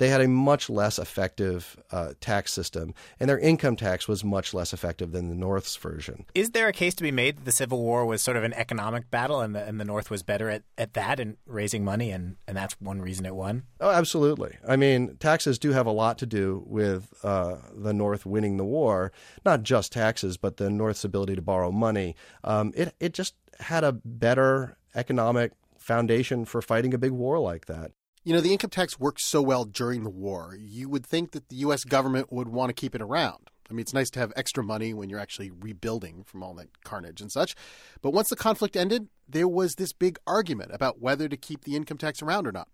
they 0.00 0.08
had 0.08 0.22
a 0.22 0.28
much 0.28 0.70
less 0.70 0.98
effective 0.98 1.76
uh, 1.92 2.14
tax 2.20 2.54
system, 2.54 2.94
and 3.20 3.28
their 3.28 3.38
income 3.38 3.76
tax 3.76 4.08
was 4.08 4.24
much 4.24 4.54
less 4.54 4.72
effective 4.72 5.12
than 5.12 5.28
the 5.28 5.34
North's 5.34 5.76
version. 5.76 6.24
Is 6.34 6.52
there 6.52 6.68
a 6.68 6.72
case 6.72 6.94
to 6.94 7.02
be 7.02 7.10
made 7.10 7.36
that 7.36 7.44
the 7.44 7.52
Civil 7.52 7.82
War 7.82 8.06
was 8.06 8.22
sort 8.22 8.38
of 8.38 8.42
an 8.42 8.54
economic 8.54 9.10
battle, 9.10 9.42
and 9.42 9.54
the, 9.54 9.62
and 9.62 9.78
the 9.78 9.84
North 9.84 10.10
was 10.10 10.22
better 10.22 10.48
at, 10.48 10.62
at 10.78 10.94
that 10.94 11.20
and 11.20 11.36
raising 11.44 11.84
money, 11.84 12.12
and, 12.12 12.36
and 12.48 12.56
that's 12.56 12.80
one 12.80 13.02
reason 13.02 13.26
it 13.26 13.34
won? 13.34 13.64
Oh, 13.78 13.90
absolutely. 13.90 14.56
I 14.66 14.76
mean, 14.76 15.18
taxes 15.20 15.58
do 15.58 15.72
have 15.72 15.86
a 15.86 15.92
lot 15.92 16.16
to 16.18 16.26
do 16.26 16.64
with 16.66 17.12
uh, 17.22 17.56
the 17.74 17.92
North 17.92 18.24
winning 18.24 18.56
the 18.56 18.64
war. 18.64 19.12
Not 19.44 19.64
just 19.64 19.92
taxes, 19.92 20.38
but 20.38 20.56
the 20.56 20.70
North's 20.70 21.04
ability 21.04 21.36
to 21.36 21.42
borrow 21.42 21.70
money. 21.70 22.16
Um, 22.42 22.72
it 22.74 22.94
it 23.00 23.12
just 23.12 23.34
had 23.58 23.84
a 23.84 23.92
better 23.92 24.78
economic 24.94 25.52
foundation 25.90 26.44
for 26.44 26.62
fighting 26.62 26.94
a 26.94 26.98
big 26.98 27.10
war 27.10 27.40
like 27.40 27.66
that. 27.66 27.90
You 28.22 28.32
know, 28.32 28.40
the 28.40 28.52
income 28.52 28.70
tax 28.70 29.00
worked 29.00 29.20
so 29.20 29.42
well 29.42 29.64
during 29.64 30.04
the 30.04 30.10
war. 30.10 30.56
You 30.56 30.88
would 30.88 31.04
think 31.04 31.32
that 31.32 31.48
the 31.48 31.56
U.S. 31.56 31.82
government 31.82 32.32
would 32.32 32.48
want 32.48 32.68
to 32.68 32.80
keep 32.80 32.94
it 32.94 33.02
around. 33.02 33.50
I 33.68 33.72
mean, 33.72 33.80
it's 33.80 33.94
nice 33.94 34.10
to 34.10 34.20
have 34.20 34.32
extra 34.36 34.62
money 34.62 34.94
when 34.94 35.10
you're 35.10 35.18
actually 35.18 35.50
rebuilding 35.50 36.22
from 36.22 36.44
all 36.44 36.54
that 36.54 36.68
carnage 36.84 37.20
and 37.20 37.32
such. 37.32 37.56
But 38.02 38.12
once 38.12 38.28
the 38.28 38.36
conflict 38.36 38.76
ended, 38.76 39.08
there 39.28 39.48
was 39.48 39.74
this 39.74 39.92
big 39.92 40.18
argument 40.28 40.70
about 40.72 41.00
whether 41.00 41.28
to 41.28 41.36
keep 41.36 41.64
the 41.64 41.74
income 41.74 41.98
tax 41.98 42.22
around 42.22 42.46
or 42.46 42.52
not. 42.52 42.68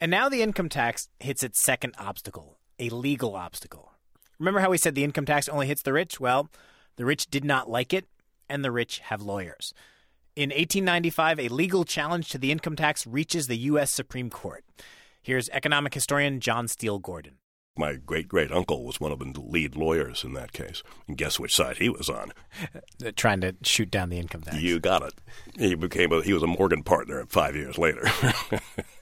And 0.00 0.10
now 0.10 0.30
the 0.30 0.40
income 0.40 0.70
tax 0.70 1.08
hits 1.20 1.42
its 1.42 1.62
second 1.62 1.94
obstacle, 1.98 2.58
a 2.78 2.88
legal 2.88 3.36
obstacle. 3.36 3.92
Remember 4.38 4.60
how 4.60 4.70
we 4.70 4.78
said 4.78 4.94
the 4.94 5.04
income 5.04 5.26
tax 5.26 5.46
only 5.46 5.66
hits 5.66 5.82
the 5.82 5.92
rich? 5.92 6.18
Well, 6.18 6.48
the 6.96 7.04
rich 7.04 7.26
did 7.26 7.44
not 7.44 7.68
like 7.68 7.92
it, 7.92 8.06
and 8.48 8.64
the 8.64 8.72
rich 8.72 9.00
have 9.00 9.20
lawyers. 9.20 9.74
In 10.34 10.48
1895, 10.48 11.40
a 11.40 11.48
legal 11.48 11.84
challenge 11.84 12.30
to 12.30 12.38
the 12.38 12.50
income 12.50 12.74
tax 12.74 13.06
reaches 13.06 13.48
the 13.48 13.56
U.S. 13.58 13.92
Supreme 13.92 14.30
Court. 14.30 14.64
Here's 15.20 15.50
economic 15.50 15.92
historian 15.92 16.40
John 16.40 16.68
Steele 16.68 16.98
Gordon. 16.98 17.34
My 17.76 17.96
great 17.96 18.28
great 18.28 18.50
uncle 18.50 18.84
was 18.84 18.98
one 18.98 19.12
of 19.12 19.18
the 19.18 19.40
lead 19.40 19.76
lawyers 19.76 20.24
in 20.24 20.32
that 20.32 20.52
case. 20.52 20.82
And 21.06 21.18
guess 21.18 21.38
which 21.38 21.54
side 21.54 21.76
he 21.76 21.90
was 21.90 22.08
on? 22.08 22.32
Uh, 23.04 23.12
trying 23.14 23.42
to 23.42 23.54
shoot 23.62 23.90
down 23.90 24.08
the 24.08 24.18
income 24.18 24.40
tax. 24.40 24.56
You 24.56 24.80
got 24.80 25.02
it. 25.02 25.14
He 25.58 25.74
became 25.74 26.12
a, 26.12 26.22
he 26.22 26.32
was 26.32 26.42
a 26.42 26.46
Morgan 26.46 26.82
partner 26.82 27.26
five 27.28 27.54
years 27.54 27.76
later. 27.76 28.04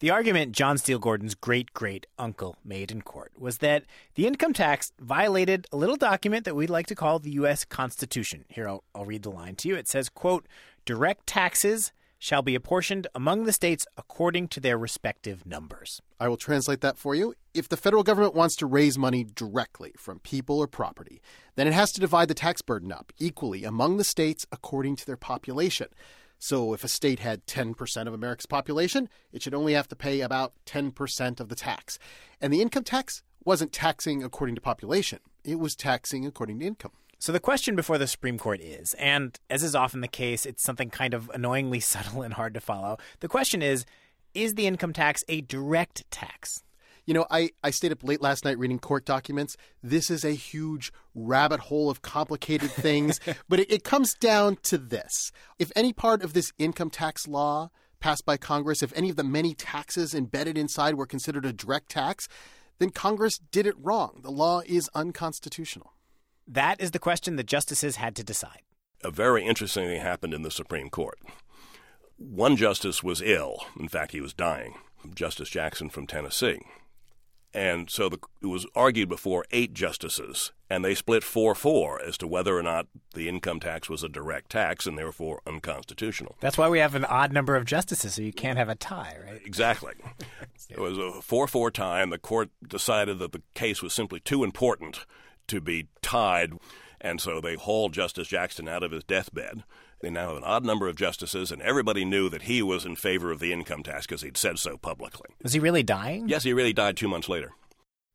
The 0.00 0.10
argument 0.10 0.52
John 0.52 0.78
Steele 0.78 1.00
Gordon's 1.00 1.34
great 1.34 1.74
great 1.74 2.06
uncle 2.20 2.56
made 2.64 2.92
in 2.92 3.02
court 3.02 3.32
was 3.36 3.58
that 3.58 3.82
the 4.14 4.28
income 4.28 4.52
tax 4.52 4.92
violated 5.00 5.66
a 5.72 5.76
little 5.76 5.96
document 5.96 6.44
that 6.44 6.54
we'd 6.54 6.70
like 6.70 6.86
to 6.86 6.94
call 6.94 7.18
the 7.18 7.32
U.S. 7.32 7.64
Constitution. 7.64 8.44
Here, 8.48 8.68
I'll, 8.68 8.84
I'll 8.94 9.04
read 9.04 9.24
the 9.24 9.30
line 9.30 9.56
to 9.56 9.68
you. 9.68 9.74
It 9.74 9.88
says, 9.88 10.08
quote, 10.08 10.46
direct 10.84 11.26
taxes 11.26 11.90
shall 12.16 12.42
be 12.42 12.54
apportioned 12.54 13.08
among 13.12 13.42
the 13.42 13.52
states 13.52 13.86
according 13.96 14.46
to 14.48 14.60
their 14.60 14.78
respective 14.78 15.44
numbers. 15.44 16.00
I 16.20 16.28
will 16.28 16.36
translate 16.36 16.80
that 16.82 16.96
for 16.96 17.16
you. 17.16 17.34
If 17.52 17.68
the 17.68 17.76
federal 17.76 18.04
government 18.04 18.36
wants 18.36 18.54
to 18.56 18.66
raise 18.66 18.96
money 18.96 19.24
directly 19.24 19.94
from 19.96 20.20
people 20.20 20.60
or 20.60 20.68
property, 20.68 21.20
then 21.56 21.66
it 21.66 21.74
has 21.74 21.90
to 21.90 22.00
divide 22.00 22.28
the 22.28 22.34
tax 22.34 22.62
burden 22.62 22.92
up 22.92 23.12
equally 23.18 23.64
among 23.64 23.96
the 23.96 24.04
states 24.04 24.46
according 24.52 24.94
to 24.94 25.06
their 25.06 25.16
population. 25.16 25.88
So 26.38 26.72
if 26.72 26.84
a 26.84 26.88
state 26.88 27.18
had 27.18 27.46
10% 27.46 28.06
of 28.06 28.14
America's 28.14 28.46
population, 28.46 29.08
it 29.32 29.42
should 29.42 29.54
only 29.54 29.72
have 29.72 29.88
to 29.88 29.96
pay 29.96 30.20
about 30.20 30.52
10% 30.66 31.40
of 31.40 31.48
the 31.48 31.56
tax. 31.56 31.98
And 32.40 32.52
the 32.52 32.62
income 32.62 32.84
tax 32.84 33.22
wasn't 33.44 33.72
taxing 33.72 34.22
according 34.22 34.54
to 34.54 34.60
population, 34.60 35.20
it 35.44 35.58
was 35.58 35.74
taxing 35.74 36.26
according 36.26 36.60
to 36.60 36.66
income. 36.66 36.92
So 37.20 37.32
the 37.32 37.40
question 37.40 37.74
before 37.74 37.98
the 37.98 38.06
Supreme 38.06 38.38
Court 38.38 38.60
is, 38.60 38.94
and 38.94 39.38
as 39.50 39.64
is 39.64 39.74
often 39.74 40.02
the 40.02 40.08
case, 40.08 40.46
it's 40.46 40.62
something 40.62 40.88
kind 40.88 41.14
of 41.14 41.28
annoyingly 41.34 41.80
subtle 41.80 42.22
and 42.22 42.34
hard 42.34 42.54
to 42.54 42.60
follow. 42.60 42.98
The 43.20 43.28
question 43.28 43.60
is, 43.60 43.84
is 44.34 44.54
the 44.54 44.66
income 44.66 44.92
tax 44.92 45.24
a 45.28 45.40
direct 45.40 46.08
tax? 46.10 46.62
You 47.08 47.14
know, 47.14 47.26
I, 47.30 47.52
I 47.64 47.70
stayed 47.70 47.90
up 47.90 48.04
late 48.04 48.20
last 48.20 48.44
night 48.44 48.58
reading 48.58 48.78
court 48.78 49.06
documents. 49.06 49.56
This 49.82 50.10
is 50.10 50.26
a 50.26 50.32
huge 50.32 50.92
rabbit 51.14 51.58
hole 51.58 51.88
of 51.88 52.02
complicated 52.02 52.70
things, 52.70 53.18
but 53.48 53.60
it, 53.60 53.72
it 53.72 53.82
comes 53.82 54.12
down 54.12 54.58
to 54.64 54.76
this. 54.76 55.32
If 55.58 55.72
any 55.74 55.94
part 55.94 56.22
of 56.22 56.34
this 56.34 56.52
income 56.58 56.90
tax 56.90 57.26
law 57.26 57.70
passed 57.98 58.26
by 58.26 58.36
Congress, 58.36 58.82
if 58.82 58.92
any 58.94 59.08
of 59.08 59.16
the 59.16 59.24
many 59.24 59.54
taxes 59.54 60.14
embedded 60.14 60.58
inside 60.58 60.96
were 60.96 61.06
considered 61.06 61.46
a 61.46 61.52
direct 61.54 61.88
tax, 61.88 62.28
then 62.78 62.90
Congress 62.90 63.38
did 63.38 63.66
it 63.66 63.74
wrong. 63.78 64.20
The 64.22 64.30
law 64.30 64.60
is 64.66 64.90
unconstitutional. 64.94 65.94
That 66.46 66.78
is 66.78 66.90
the 66.90 66.98
question 66.98 67.36
the 67.36 67.42
justices 67.42 67.96
had 67.96 68.16
to 68.16 68.22
decide. 68.22 68.60
A 69.02 69.10
very 69.10 69.46
interesting 69.46 69.86
thing 69.86 70.02
happened 70.02 70.34
in 70.34 70.42
the 70.42 70.50
Supreme 70.50 70.90
Court. 70.90 71.18
One 72.18 72.54
justice 72.54 73.02
was 73.02 73.22
ill. 73.22 73.64
In 73.80 73.88
fact, 73.88 74.12
he 74.12 74.20
was 74.20 74.34
dying. 74.34 74.74
Justice 75.14 75.48
Jackson 75.48 75.88
from 75.88 76.06
Tennessee. 76.06 76.60
And 77.54 77.88
so 77.88 78.08
the, 78.08 78.18
it 78.42 78.46
was 78.46 78.66
argued 78.74 79.08
before 79.08 79.46
eight 79.50 79.72
justices, 79.72 80.52
and 80.68 80.84
they 80.84 80.94
split 80.94 81.24
4 81.24 81.54
4 81.54 82.02
as 82.02 82.18
to 82.18 82.26
whether 82.26 82.56
or 82.58 82.62
not 82.62 82.88
the 83.14 83.28
income 83.28 83.58
tax 83.58 83.88
was 83.88 84.02
a 84.02 84.08
direct 84.08 84.50
tax 84.50 84.86
and 84.86 84.98
therefore 84.98 85.40
unconstitutional. 85.46 86.36
That's 86.40 86.58
why 86.58 86.68
we 86.68 86.78
have 86.78 86.94
an 86.94 87.06
odd 87.06 87.32
number 87.32 87.56
of 87.56 87.64
justices, 87.64 88.14
so 88.14 88.22
you 88.22 88.34
can't 88.34 88.58
have 88.58 88.68
a 88.68 88.74
tie, 88.74 89.16
right? 89.24 89.40
Exactly. 89.44 89.94
it 90.70 90.78
was 90.78 90.98
a 90.98 91.22
4 91.22 91.46
4 91.46 91.70
tie, 91.70 92.02
and 92.02 92.12
the 92.12 92.18
court 92.18 92.50
decided 92.66 93.18
that 93.18 93.32
the 93.32 93.42
case 93.54 93.82
was 93.82 93.94
simply 93.94 94.20
too 94.20 94.44
important 94.44 95.06
to 95.46 95.60
be 95.62 95.88
tied, 96.02 96.52
and 97.00 97.20
so 97.20 97.40
they 97.40 97.54
hauled 97.54 97.94
Justice 97.94 98.28
Jackson 98.28 98.68
out 98.68 98.82
of 98.82 98.92
his 98.92 99.04
deathbed. 99.04 99.64
They 100.00 100.10
now 100.10 100.28
have 100.28 100.36
an 100.36 100.44
odd 100.44 100.64
number 100.64 100.86
of 100.86 100.96
justices, 100.96 101.50
and 101.50 101.60
everybody 101.60 102.04
knew 102.04 102.28
that 102.28 102.42
he 102.42 102.62
was 102.62 102.84
in 102.84 102.94
favor 102.94 103.32
of 103.32 103.40
the 103.40 103.52
income 103.52 103.82
tax 103.82 104.06
because 104.06 104.22
he'd 104.22 104.36
said 104.36 104.58
so 104.58 104.76
publicly. 104.76 105.30
Was 105.42 105.52
he 105.52 105.60
really 105.60 105.82
dying? 105.82 106.28
Yes, 106.28 106.44
he 106.44 106.52
really 106.52 106.72
died 106.72 106.96
two 106.96 107.08
months 107.08 107.28
later. 107.28 107.52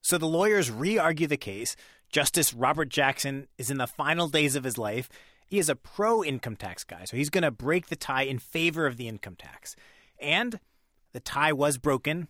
So 0.01 0.17
the 0.17 0.27
lawyers 0.27 0.71
re 0.71 0.97
argue 0.97 1.27
the 1.27 1.37
case. 1.37 1.75
Justice 2.09 2.53
Robert 2.53 2.89
Jackson 2.89 3.47
is 3.57 3.69
in 3.71 3.77
the 3.77 3.87
final 3.87 4.27
days 4.27 4.55
of 4.55 4.63
his 4.63 4.77
life. 4.77 5.09
He 5.47 5.59
is 5.59 5.69
a 5.69 5.75
pro 5.75 6.23
income 6.23 6.55
tax 6.55 6.83
guy, 6.83 7.05
so 7.05 7.17
he's 7.17 7.29
going 7.29 7.43
to 7.43 7.51
break 7.51 7.87
the 7.87 7.95
tie 7.95 8.23
in 8.23 8.39
favor 8.39 8.85
of 8.85 8.97
the 8.97 9.07
income 9.07 9.35
tax. 9.35 9.75
And 10.19 10.59
the 11.11 11.19
tie 11.19 11.53
was 11.53 11.77
broken. 11.77 12.27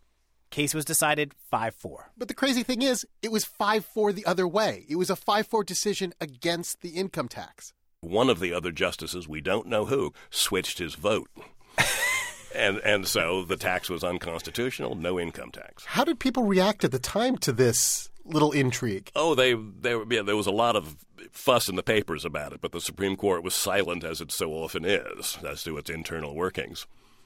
Case 0.50 0.74
was 0.74 0.86
decided 0.86 1.33
5 1.33 1.75
4. 1.75 2.12
But 2.17 2.27
the 2.27 2.33
crazy 2.33 2.63
thing 2.63 2.81
is, 2.81 3.05
it 3.22 3.31
was 3.31 3.45
5 3.45 3.86
4 3.86 4.13
the 4.13 4.25
other 4.25 4.48
way. 4.48 4.86
It 4.88 4.95
was 4.95 5.10
a 5.10 5.15
5 5.15 5.48
4 5.48 5.63
decision 5.63 6.13
against 6.19 6.81
the 6.81 6.89
income 6.89 7.27
tax. 7.27 7.74
One 8.03 8.29
of 8.29 8.39
the 8.39 8.53
other 8.53 8.72
justices, 8.72 9.27
we 9.27 9.41
don't 9.41 9.67
know 9.67 9.86
who, 9.86 10.13
switched 10.29 10.79
his 10.79 10.95
vote. 10.95 11.29
and 12.55 12.77
and 12.79 13.07
so 13.07 13.43
the 13.43 13.57
tax 13.57 13.89
was 13.89 14.03
unconstitutional, 14.03 14.95
no 14.95 15.19
income 15.19 15.51
tax. 15.51 15.86
How 15.86 16.03
did 16.03 16.19
people 16.19 16.43
react 16.43 16.83
at 16.83 16.91
the 16.91 17.00
time 17.00 17.38
to 17.38 17.51
this 17.51 18.10
little 18.25 18.51
intrigue? 18.51 19.12
Oh, 19.15 19.36
they 19.36 19.53
they 19.53 19.98
yeah, 20.10 20.22
there 20.22 20.36
was 20.36 20.48
a 20.48 20.51
lot 20.51 20.75
of 20.75 20.98
fuss 21.31 21.69
in 21.69 21.75
the 21.75 21.83
papers 21.83 22.25
about 22.25 22.53
it, 22.53 22.62
but 22.62 22.72
the 22.72 22.81
Supreme 22.81 23.15
Court 23.15 23.43
was 23.43 23.55
silent 23.55 24.03
as 24.03 24.22
it 24.22 24.31
so 24.31 24.51
often 24.51 24.86
is 24.86 25.38
as 25.48 25.63
to 25.63 25.77
its 25.77 25.89
internal 25.89 26.36
workings. 26.36 26.86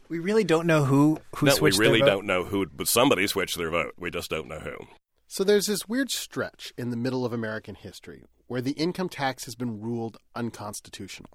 We 0.09 0.19
really 0.19 0.43
don't 0.43 0.67
know 0.67 0.85
who 0.85 1.19
who 1.35 1.47
no, 1.47 1.53
switched 1.53 1.79
we 1.79 1.85
really 1.85 1.99
their 1.99 2.07
vote. 2.07 2.15
don't 2.15 2.27
know 2.27 2.43
who, 2.45 2.65
but 2.67 2.87
somebody 2.87 3.27
switched 3.27 3.57
their 3.57 3.71
vote. 3.71 3.93
We 3.97 4.09
just 4.09 4.29
don't 4.29 4.47
know 4.47 4.59
who. 4.59 4.87
So 5.27 5.43
there's 5.43 5.65
this 5.65 5.89
weird 5.89 6.09
stretch 6.09 6.71
in 6.77 6.89
the 6.89 6.95
middle 6.95 7.25
of 7.25 7.33
American 7.33 7.75
history 7.75 8.23
where 8.47 8.61
the 8.61 8.71
income 8.71 9.09
tax 9.09 9.45
has 9.45 9.55
been 9.55 9.79
ruled 9.79 10.17
unconstitutional. 10.35 11.29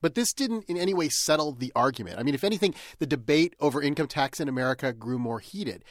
But 0.00 0.14
this 0.14 0.32
didn't 0.32 0.64
in 0.64 0.76
any 0.76 0.94
way 0.94 1.08
settle 1.08 1.52
the 1.52 1.72
argument. 1.76 2.18
I 2.18 2.22
mean, 2.22 2.34
if 2.34 2.44
anything, 2.44 2.74
the 2.98 3.06
debate 3.06 3.54
over 3.60 3.82
income 3.82 4.06
tax 4.06 4.40
in 4.40 4.48
America 4.48 4.92
grew 4.92 5.18
more 5.18 5.40
heated. 5.40 5.84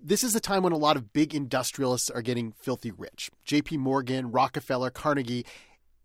This 0.00 0.22
is 0.22 0.32
the 0.34 0.40
time 0.40 0.62
when 0.62 0.72
a 0.72 0.78
lot 0.78 0.96
of 0.96 1.12
big 1.12 1.34
industrialists 1.34 2.10
are 2.10 2.22
getting 2.22 2.52
filthy 2.52 2.90
rich. 2.90 3.30
JP 3.46 3.78
Morgan, 3.78 4.30
Rockefeller, 4.30 4.90
Carnegie. 4.90 5.46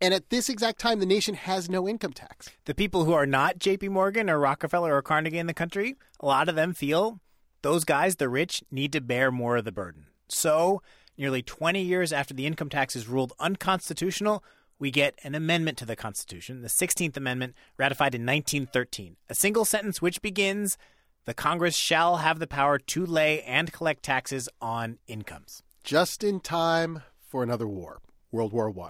And 0.02 0.14
at 0.14 0.30
this 0.30 0.48
exact 0.48 0.80
time, 0.80 1.00
the 1.00 1.06
nation 1.06 1.36
has 1.36 1.70
no 1.70 1.88
income 1.88 2.14
tax. 2.14 2.50
The 2.66 2.74
people 2.74 3.04
who 3.04 3.14
are 3.14 3.26
not 3.26 3.60
JP 3.60 3.90
Morgan 3.90 4.30
or 4.30 4.40
Rockefeller 4.40 4.96
or 4.96 5.02
Carnegie 5.02 5.38
in 5.38 5.48
the 5.48 5.54
country, 5.54 5.96
a 6.22 6.26
lot 6.26 6.48
of 6.48 6.56
them 6.56 6.74
feel 6.74 7.20
those 7.62 7.84
guys, 7.84 8.16
the 8.16 8.30
rich, 8.30 8.64
need 8.72 8.94
to 8.94 9.02
bear 9.02 9.32
more 9.32 9.58
of 9.58 9.66
the 9.66 9.72
burden. 9.72 10.06
So, 10.30 10.82
nearly 11.20 11.44
20 11.44 11.82
years 11.82 12.14
after 12.14 12.34
the 12.34 12.48
income 12.48 12.70
tax 12.70 12.96
is 12.96 13.08
ruled 13.08 13.34
unconstitutional, 13.40 14.44
we 14.80 14.90
get 14.90 15.20
an 15.24 15.36
amendment 15.36 15.78
to 15.80 15.86
the 15.86 15.96
Constitution, 15.96 16.62
the 16.62 16.70
16th 16.70 17.18
Amendment, 17.18 17.54
ratified 17.78 18.16
in 18.16 18.26
1913. 18.26 19.18
A 19.30 19.36
single 19.36 19.66
sentence 19.66 20.02
which 20.02 20.22
begins 20.22 20.78
The 21.26 21.34
Congress 21.34 21.76
shall 21.76 22.18
have 22.18 22.40
the 22.40 22.48
power 22.48 22.80
to 22.80 23.06
lay 23.06 23.44
and 23.44 23.74
collect 23.74 24.04
taxes 24.04 24.48
on 24.62 24.98
incomes. 25.06 25.62
Just 25.84 26.24
in 26.24 26.40
time 26.40 27.04
for 27.20 27.44
another 27.44 27.68
war, 27.68 28.00
World 28.32 28.54
War 28.54 28.74
I. 28.80 28.90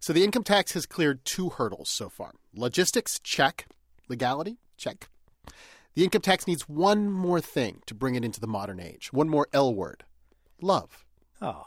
So 0.00 0.12
the 0.12 0.24
income 0.24 0.44
tax 0.44 0.72
has 0.72 0.86
cleared 0.86 1.24
two 1.24 1.50
hurdles 1.50 1.90
so 1.90 2.08
far 2.08 2.32
logistics, 2.54 3.20
check. 3.20 3.66
Legality, 4.08 4.56
check. 4.76 5.08
The 5.94 6.04
income 6.04 6.22
tax 6.22 6.46
needs 6.46 6.68
one 6.68 7.10
more 7.10 7.40
thing 7.40 7.82
to 7.86 7.94
bring 7.94 8.14
it 8.14 8.24
into 8.24 8.40
the 8.40 8.46
modern 8.46 8.80
age, 8.80 9.12
one 9.12 9.28
more 9.28 9.46
L 9.52 9.74
word 9.74 10.04
love. 10.62 11.01
Oh. 11.42 11.64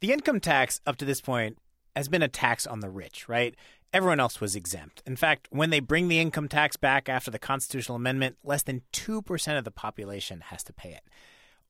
The 0.00 0.12
income 0.12 0.40
tax 0.40 0.80
up 0.86 0.96
to 0.96 1.04
this 1.04 1.20
point 1.20 1.58
has 1.94 2.08
been 2.08 2.22
a 2.22 2.28
tax 2.28 2.66
on 2.66 2.80
the 2.80 2.88
rich, 2.88 3.28
right? 3.28 3.54
Everyone 3.92 4.20
else 4.20 4.40
was 4.40 4.56
exempt. 4.56 5.02
In 5.04 5.16
fact, 5.16 5.48
when 5.50 5.70
they 5.70 5.80
bring 5.80 6.08
the 6.08 6.18
income 6.18 6.48
tax 6.48 6.76
back 6.76 7.08
after 7.08 7.30
the 7.30 7.38
constitutional 7.38 7.96
amendment, 7.96 8.36
less 8.42 8.62
than 8.62 8.82
2% 8.92 9.58
of 9.58 9.64
the 9.64 9.70
population 9.70 10.40
has 10.46 10.62
to 10.64 10.72
pay 10.72 10.90
it. 10.90 11.02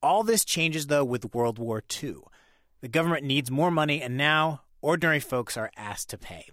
All 0.02 0.22
this 0.22 0.44
changes, 0.44 0.86
though, 0.86 1.04
with 1.04 1.34
World 1.34 1.58
War 1.58 1.82
II. 2.02 2.16
The 2.80 2.88
government 2.88 3.24
needs 3.24 3.50
more 3.50 3.70
money, 3.70 4.02
and 4.02 4.16
now 4.16 4.62
ordinary 4.80 5.20
folks 5.20 5.56
are 5.56 5.70
asked 5.76 6.10
to 6.10 6.18
pay. 6.18 6.50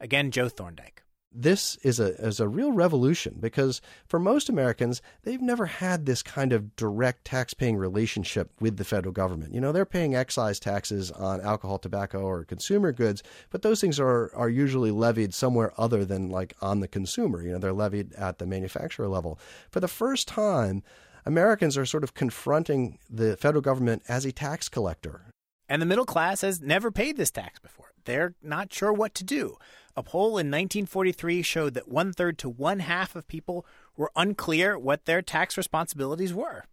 Again, 0.00 0.30
Joe 0.30 0.48
Thorndike. 0.48 1.02
This 1.30 1.76
is 1.82 2.00
a 2.00 2.14
is 2.26 2.40
a 2.40 2.48
real 2.48 2.72
revolution 2.72 3.36
because 3.38 3.82
for 4.06 4.18
most 4.18 4.48
Americans, 4.48 5.02
they've 5.24 5.42
never 5.42 5.66
had 5.66 6.06
this 6.06 6.22
kind 6.22 6.54
of 6.54 6.74
direct 6.74 7.26
tax-paying 7.26 7.76
relationship 7.76 8.50
with 8.60 8.78
the 8.78 8.84
federal 8.84 9.12
government. 9.12 9.52
You 9.52 9.60
know, 9.60 9.70
they're 9.70 9.84
paying 9.84 10.14
excise 10.14 10.58
taxes 10.58 11.10
on 11.10 11.42
alcohol, 11.42 11.78
tobacco, 11.78 12.20
or 12.22 12.44
consumer 12.44 12.92
goods, 12.92 13.22
but 13.50 13.60
those 13.60 13.80
things 13.80 14.00
are 14.00 14.34
are 14.34 14.48
usually 14.48 14.90
levied 14.90 15.34
somewhere 15.34 15.72
other 15.76 16.04
than 16.04 16.30
like 16.30 16.54
on 16.62 16.80
the 16.80 16.88
consumer. 16.88 17.42
You 17.42 17.52
know, 17.52 17.58
they're 17.58 17.72
levied 17.74 18.14
at 18.14 18.38
the 18.38 18.46
manufacturer 18.46 19.06
level. 19.06 19.38
For 19.70 19.80
the 19.80 19.88
first 19.88 20.28
time, 20.28 20.82
Americans 21.26 21.76
are 21.76 21.84
sort 21.84 22.04
of 22.04 22.14
confronting 22.14 22.98
the 23.10 23.36
federal 23.36 23.60
government 23.60 24.02
as 24.08 24.24
a 24.24 24.32
tax 24.32 24.70
collector. 24.70 25.26
And 25.68 25.82
the 25.82 25.86
middle 25.86 26.06
class 26.06 26.40
has 26.40 26.62
never 26.62 26.90
paid 26.90 27.18
this 27.18 27.30
tax 27.30 27.58
before. 27.58 27.92
They're 28.06 28.34
not 28.42 28.72
sure 28.72 28.92
what 28.92 29.14
to 29.16 29.24
do. 29.24 29.58
A 29.98 30.02
poll 30.04 30.38
in 30.38 30.46
1943 30.46 31.42
showed 31.42 31.74
that 31.74 31.88
one 31.88 32.12
third 32.12 32.38
to 32.38 32.48
one 32.48 32.78
half 32.78 33.16
of 33.16 33.26
people 33.26 33.66
were 33.96 34.12
unclear 34.14 34.78
what 34.78 35.06
their 35.06 35.22
tax 35.22 35.56
responsibilities 35.56 36.32
were. 36.32 36.66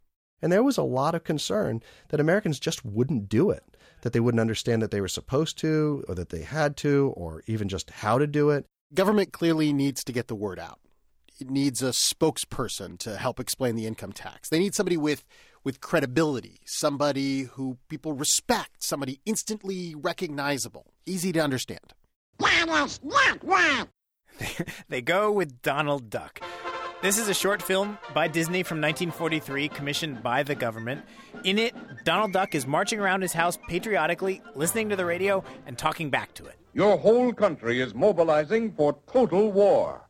And 0.44 0.51
there 0.51 0.62
was 0.62 0.77
a 0.77 0.84
lot 0.84 1.15
of 1.15 1.24
concern 1.24 1.82
that 2.10 2.20
Americans 2.20 2.60
just 2.60 2.86
wouldn't 2.86 3.27
do 3.27 3.50
it, 3.50 3.63
that 4.03 4.13
they 4.13 4.20
wouldn't 4.20 4.41
understand 4.41 4.79
that 4.84 4.91
they 4.91 5.01
were 5.01 5.08
supposed 5.08 5.58
to, 5.58 6.05
or 6.08 6.13
that 6.13 6.29
they 6.29 6.44
had 6.44 6.77
to, 6.77 7.15
or 7.17 7.41
even 7.48 7.67
just 7.67 7.89
how 7.89 8.20
to 8.20 8.27
do 8.27 8.51
it. 8.51 8.67
Government 8.94 9.34
clearly 9.34 9.74
needs 9.74 10.03
to 10.03 10.13
get 10.13 10.27
the 10.27 10.36
word 10.36 10.60
out. 10.60 10.79
It 11.39 11.50
needs 11.50 11.82
a 11.82 11.94
spokesperson 11.94 13.00
to 13.00 13.17
help 13.17 13.39
explain 13.39 13.75
the 13.75 13.88
income 13.88 14.13
tax. 14.13 14.50
They 14.50 14.60
need 14.60 14.75
somebody 14.75 14.98
with 14.98 15.25
with 15.63 15.82
credibility, 15.82 16.60
somebody 16.67 17.41
who 17.41 17.79
people 17.89 18.13
respect, 18.13 18.84
somebody 18.84 19.20
instantly 19.25 19.96
recognizable, 19.96 20.94
easy 21.08 21.32
to 21.32 21.39
understand. 21.39 21.96
they 24.89 25.01
go 25.01 25.31
with 25.31 25.61
Donald 25.61 26.09
Duck. 26.09 26.41
This 27.01 27.17
is 27.17 27.29
a 27.29 27.33
short 27.33 27.61
film 27.61 27.97
by 28.13 28.27
Disney 28.27 28.63
from 28.63 28.81
1943, 28.81 29.69
commissioned 29.69 30.23
by 30.23 30.43
the 30.43 30.55
government. 30.55 31.03
In 31.43 31.59
it, 31.59 31.75
Donald 32.03 32.33
Duck 32.33 32.55
is 32.55 32.65
marching 32.65 32.99
around 32.99 33.21
his 33.21 33.33
house 33.33 33.57
patriotically, 33.67 34.41
listening 34.55 34.89
to 34.89 34.95
the 34.95 35.05
radio, 35.05 35.43
and 35.67 35.77
talking 35.77 36.09
back 36.09 36.33
to 36.35 36.45
it. 36.45 36.55
Your 36.73 36.97
whole 36.97 37.31
country 37.31 37.79
is 37.79 37.93
mobilizing 37.93 38.71
for 38.73 38.97
total 39.07 39.51
war. 39.51 40.01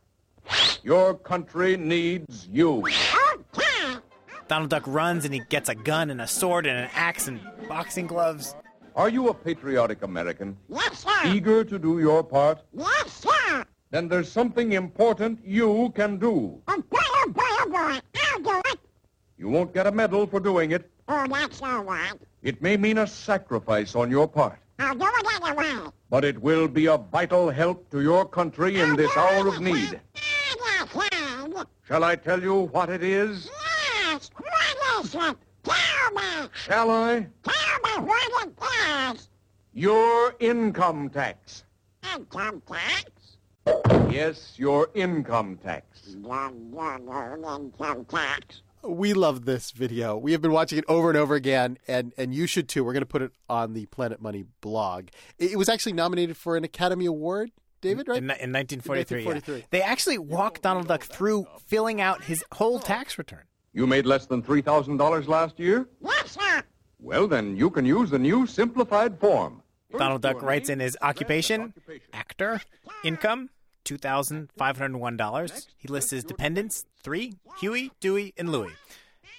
Your 0.82 1.14
country 1.14 1.76
needs 1.76 2.48
you. 2.50 2.82
Donald 4.48 4.70
Duck 4.70 4.84
runs 4.86 5.24
and 5.24 5.34
he 5.34 5.40
gets 5.48 5.68
a 5.68 5.74
gun 5.74 6.08
and 6.08 6.20
a 6.20 6.26
sword 6.26 6.66
and 6.66 6.78
an 6.78 6.88
axe 6.94 7.26
and 7.26 7.40
boxing 7.68 8.06
gloves. 8.06 8.54
Are 8.96 9.10
you 9.10 9.28
a 9.28 9.34
patriotic 9.34 10.02
American? 10.02 10.56
Yes, 10.70 11.04
sir. 11.04 11.26
Eager 11.26 11.64
to 11.64 11.78
do 11.78 12.00
your 12.00 12.24
part? 12.24 12.62
Yes, 12.72 13.12
sir. 13.12 13.64
Then 13.90 14.08
there's 14.08 14.32
something 14.32 14.72
important 14.72 15.38
you 15.44 15.92
can 15.94 16.16
do. 16.18 16.62
Oh, 16.66 16.80
boy, 16.88 16.98
oh, 16.98 17.28
boy, 17.28 17.42
oh, 17.44 17.68
boy. 17.68 18.00
I'll 18.32 18.40
do 18.42 18.62
it. 18.72 18.78
You 19.36 19.50
won't 19.50 19.74
get 19.74 19.86
a 19.86 19.92
medal 19.92 20.26
for 20.26 20.40
doing 20.40 20.70
it. 20.70 20.90
Oh, 21.08 21.26
that's 21.28 21.60
all 21.60 21.84
right. 21.84 22.14
It 22.42 22.62
may 22.62 22.78
mean 22.78 22.96
a 22.96 23.06
sacrifice 23.06 23.94
on 23.94 24.10
your 24.10 24.26
part, 24.26 24.58
I'll 24.78 24.94
do 24.94 25.04
it 25.06 25.42
anyway. 25.42 25.90
but 26.08 26.24
it 26.24 26.40
will 26.40 26.66
be 26.66 26.86
a 26.86 26.96
vital 26.96 27.50
help 27.50 27.90
to 27.90 28.00
your 28.00 28.24
country 28.24 28.80
in 28.80 28.96
this 28.96 29.14
hour 29.14 29.46
of 29.46 29.60
need. 29.60 30.00
Shall 31.86 32.02
I 32.02 32.16
tell 32.16 32.42
you 32.42 32.62
what 32.72 32.88
it 32.88 33.02
is? 33.02 33.48
Yes, 34.02 34.30
what 34.36 35.04
is 35.04 35.14
it? 35.14 35.36
Tell 35.64 36.12
me. 36.14 36.48
Shall 36.54 36.90
I? 36.90 37.26
Tell 37.44 37.65
me 38.02 38.06
what 38.30 38.48
it 38.48 38.56
does. 38.56 39.28
Your 39.72 40.34
income 40.40 41.10
tax. 41.10 41.64
Income 42.14 42.62
tax? 42.66 43.10
Yes, 44.10 44.54
your 44.56 44.88
income 44.94 45.58
tax. 45.62 46.14
Income 46.14 48.06
tax. 48.08 48.62
We 48.82 49.14
love 49.14 49.44
this 49.44 49.72
video. 49.72 50.16
We 50.16 50.32
have 50.32 50.40
been 50.40 50.52
watching 50.52 50.78
it 50.78 50.84
over 50.86 51.08
and 51.10 51.18
over 51.18 51.34
again, 51.34 51.78
and, 51.88 52.12
and 52.16 52.32
you 52.32 52.46
should 52.46 52.68
too. 52.68 52.84
We're 52.84 52.92
going 52.92 53.02
to 53.02 53.06
put 53.06 53.22
it 53.22 53.32
on 53.48 53.72
the 53.72 53.86
Planet 53.86 54.22
Money 54.22 54.44
blog. 54.60 55.08
It, 55.38 55.52
it 55.52 55.56
was 55.56 55.68
actually 55.68 55.94
nominated 55.94 56.36
for 56.36 56.56
an 56.56 56.62
Academy 56.64 57.06
Award, 57.06 57.50
David, 57.80 58.06
right? 58.08 58.18
In, 58.18 58.24
in 58.24 58.52
1943, 58.52 59.22
yeah. 59.22 59.28
1943. 59.28 59.66
They 59.70 59.82
actually 59.82 60.18
walked 60.18 60.62
Donald 60.62 60.86
Duck 60.86 61.02
through 61.02 61.46
filling 61.66 62.00
out 62.00 62.24
his 62.24 62.44
whole 62.52 62.78
tax 62.78 63.18
return. 63.18 63.42
You 63.72 63.86
made 63.86 64.06
less 64.06 64.26
than 64.26 64.42
$3,000 64.42 65.28
last 65.28 65.58
year? 65.58 65.88
Yes, 66.00 66.30
sir. 66.30 66.62
Well, 67.06 67.28
then 67.28 67.56
you 67.56 67.70
can 67.70 67.84
use 67.84 68.10
the 68.10 68.18
new 68.18 68.48
simplified 68.48 69.20
form. 69.20 69.62
Donald 69.96 70.22
Duck 70.22 70.42
writes 70.42 70.68
in 70.68 70.80
his 70.80 70.98
occupation, 71.00 71.72
actor, 72.12 72.60
income, 73.04 73.50
$2,501. 73.84 75.66
He 75.76 75.86
lists 75.86 76.10
his 76.10 76.24
dependents, 76.24 76.84
three, 77.04 77.34
Huey, 77.60 77.92
Dewey, 78.00 78.34
and 78.36 78.50
Louie. 78.50 78.72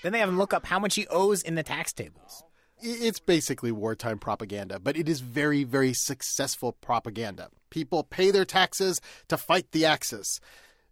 Then 0.01 0.13
they 0.13 0.19
have 0.19 0.29
him 0.29 0.37
look 0.37 0.53
up 0.53 0.65
how 0.65 0.79
much 0.79 0.95
he 0.95 1.07
owes 1.07 1.41
in 1.41 1.55
the 1.55 1.61
tax 1.61 1.91
tables. 1.91 2.41
It's 2.81 3.19
basically 3.19 3.73
wartime 3.73 4.19
propaganda, 4.19 4.79
but 4.79 4.95
it 4.95 5.09
is 5.09 5.19
very, 5.19 5.65
very 5.65 5.91
successful 5.91 6.71
propaganda. 6.71 7.49
People 7.69 8.01
pay 8.01 8.31
their 8.31 8.45
taxes 8.45 9.01
to 9.27 9.35
fight 9.35 9.73
the 9.73 9.85
Axis. 9.85 10.39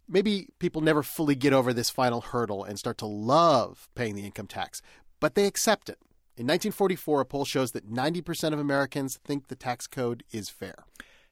Maybe 0.10 0.50
people 0.60 0.82
never 0.82 1.04
fully 1.04 1.36
get 1.36 1.54
over 1.54 1.72
this 1.72 1.90
final 1.90 2.20
hurdle 2.20 2.66
and 2.66 2.78
start 2.78 2.98
to 2.98 3.06
love 3.06 3.88
paying 3.96 4.16
the 4.16 4.26
income 4.26 4.48
tax, 4.48 4.82
but 5.22 5.36
they 5.36 5.46
accept 5.46 5.88
it. 5.88 6.00
In 6.38 6.48
1944, 6.48 7.22
a 7.22 7.26
poll 7.26 7.46
shows 7.46 7.72
that 7.72 7.90
90% 7.90 8.52
of 8.52 8.60
Americans 8.60 9.18
think 9.24 9.48
the 9.48 9.56
tax 9.56 9.88
code 9.88 10.26
is 10.34 10.50
fair. 10.50 10.76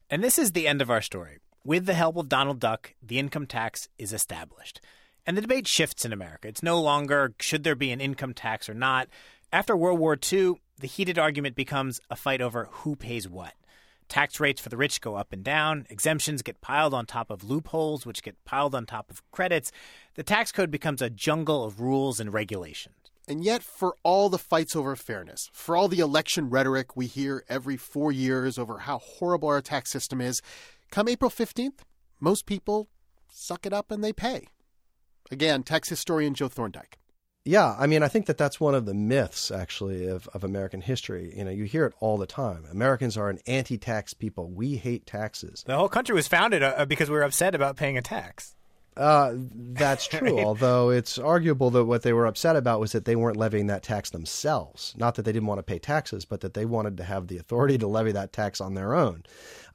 And 0.10 0.24
this 0.24 0.40
is 0.40 0.54
the 0.54 0.66
end 0.66 0.82
of 0.82 0.90
our 0.90 1.02
story. 1.02 1.40
With 1.66 1.86
the 1.86 1.94
help 1.94 2.16
of 2.16 2.30
Donald 2.30 2.62
Duck, 2.62 2.94
the 3.02 3.20
income 3.20 3.46
tax 3.46 3.90
is 3.98 4.14
established. 4.14 4.80
And 5.26 5.36
the 5.36 5.42
debate 5.42 5.68
shifts 5.68 6.06
in 6.06 6.14
America. 6.14 6.48
It's 6.48 6.64
no 6.64 6.80
longer 6.80 7.34
should 7.42 7.66
there 7.66 7.76
be 7.76 7.92
an 7.92 8.00
income 8.00 8.34
tax 8.34 8.70
or 8.70 8.74
not. 8.74 9.10
After 9.52 9.76
World 9.76 10.00
War 10.00 10.18
II, 10.18 10.54
the 10.80 10.88
heated 10.88 11.20
argument 11.20 11.58
becomes 11.58 12.00
a 12.10 12.16
fight 12.16 12.42
over 12.42 12.70
who 12.72 12.96
pays 12.96 13.28
what. 13.28 13.56
Tax 14.08 14.40
rates 14.40 14.62
for 14.62 14.70
the 14.70 14.78
rich 14.78 15.02
go 15.02 15.16
up 15.16 15.34
and 15.34 15.44
down. 15.44 15.86
Exemptions 15.90 16.42
get 16.42 16.62
piled 16.62 16.94
on 16.94 17.06
top 17.06 17.30
of 17.30 17.44
loopholes, 17.44 18.06
which 18.06 18.24
get 18.24 18.42
piled 18.46 18.74
on 18.74 18.86
top 18.86 19.12
of 19.12 19.22
credits. 19.32 19.70
The 20.16 20.24
tax 20.24 20.54
code 20.54 20.72
becomes 20.72 21.02
a 21.02 21.10
jungle 21.10 21.66
of 21.66 21.82
rules 21.82 22.22
and 22.22 22.32
regulations. 22.32 23.03
And 23.28 23.44
yet, 23.44 23.64
for 23.64 23.96
all 24.04 24.30
the 24.30 24.38
fights 24.38 24.76
over 24.76 24.96
fairness, 24.96 25.50
for 25.54 25.78
all 25.78 25.88
the 25.88 26.00
election 26.00 26.50
rhetoric 26.50 26.98
we 26.98 27.06
hear 27.06 27.46
every 27.48 27.78
four 27.78 28.12
years 28.12 28.58
over 28.58 28.80
how 28.80 28.98
horrible 28.98 29.48
our 29.48 29.62
tax 29.62 29.92
system 29.92 30.20
is, 30.20 30.42
come 30.92 31.08
April 31.08 31.32
15th, 31.32 31.80
most 32.20 32.46
people 32.46 32.90
suck 33.32 33.66
it 33.66 33.74
up 33.74 33.92
and 33.92 34.04
they 34.04 34.14
pay. 34.14 34.48
Again, 35.32 35.64
tax 35.64 35.88
historian 35.90 36.34
Joe 36.34 36.50
Thorndike. 36.50 36.98
Yeah, 37.46 37.76
I 37.78 37.88
mean, 37.88 38.04
I 38.04 38.08
think 38.08 38.28
that 38.28 38.38
that's 38.38 38.60
one 38.60 38.74
of 38.74 38.86
the 38.86 38.94
myths, 38.94 39.52
actually, 39.52 40.08
of, 40.08 40.30
of 40.34 40.46
American 40.46 40.80
history. 40.80 41.34
You 41.36 41.44
know, 41.44 41.52
you 41.52 41.66
hear 41.66 41.86
it 41.86 41.94
all 42.00 42.18
the 42.18 42.26
time. 42.26 42.66
Americans 42.72 43.18
are 43.18 43.30
an 43.30 43.40
anti 43.46 43.78
tax 43.78 44.14
people. 44.14 44.50
We 44.50 44.78
hate 44.78 45.06
taxes. 45.06 45.64
The 45.66 45.76
whole 45.76 45.90
country 45.90 46.16
was 46.16 46.28
founded 46.28 46.64
uh, 46.64 46.86
because 46.86 47.10
we 47.10 47.18
were 47.18 47.24
upset 47.24 47.54
about 47.54 47.76
paying 47.76 47.98
a 47.98 48.02
tax. 48.02 48.56
Uh, 48.96 49.34
that's 49.36 50.08
true, 50.08 50.40
although 50.40 50.90
it's 50.90 51.18
arguable 51.18 51.70
that 51.72 51.86
what 51.86 52.04
they 52.04 52.14
were 52.14 52.26
upset 52.26 52.56
about 52.56 52.80
was 52.80 52.92
that 52.92 53.06
they 53.06 53.16
weren't 53.16 53.38
levying 53.38 53.68
that 53.68 53.84
tax 53.84 54.10
themselves. 54.10 54.94
Not 54.98 55.16
that 55.16 55.24
they 55.24 55.32
didn't 55.32 55.48
want 55.48 55.60
to 55.60 55.64
pay 55.64 55.80
taxes, 55.80 56.26
but 56.26 56.42
that 56.42 56.54
they 56.54 56.66
wanted 56.66 56.98
to 56.98 57.04
have 57.04 57.28
the 57.28 57.38
authority 57.38 57.78
to 57.78 57.88
levy 57.88 58.12
that 58.12 58.34
tax 58.34 58.62
on 58.62 58.74
their 58.74 58.94
own. 58.94 59.24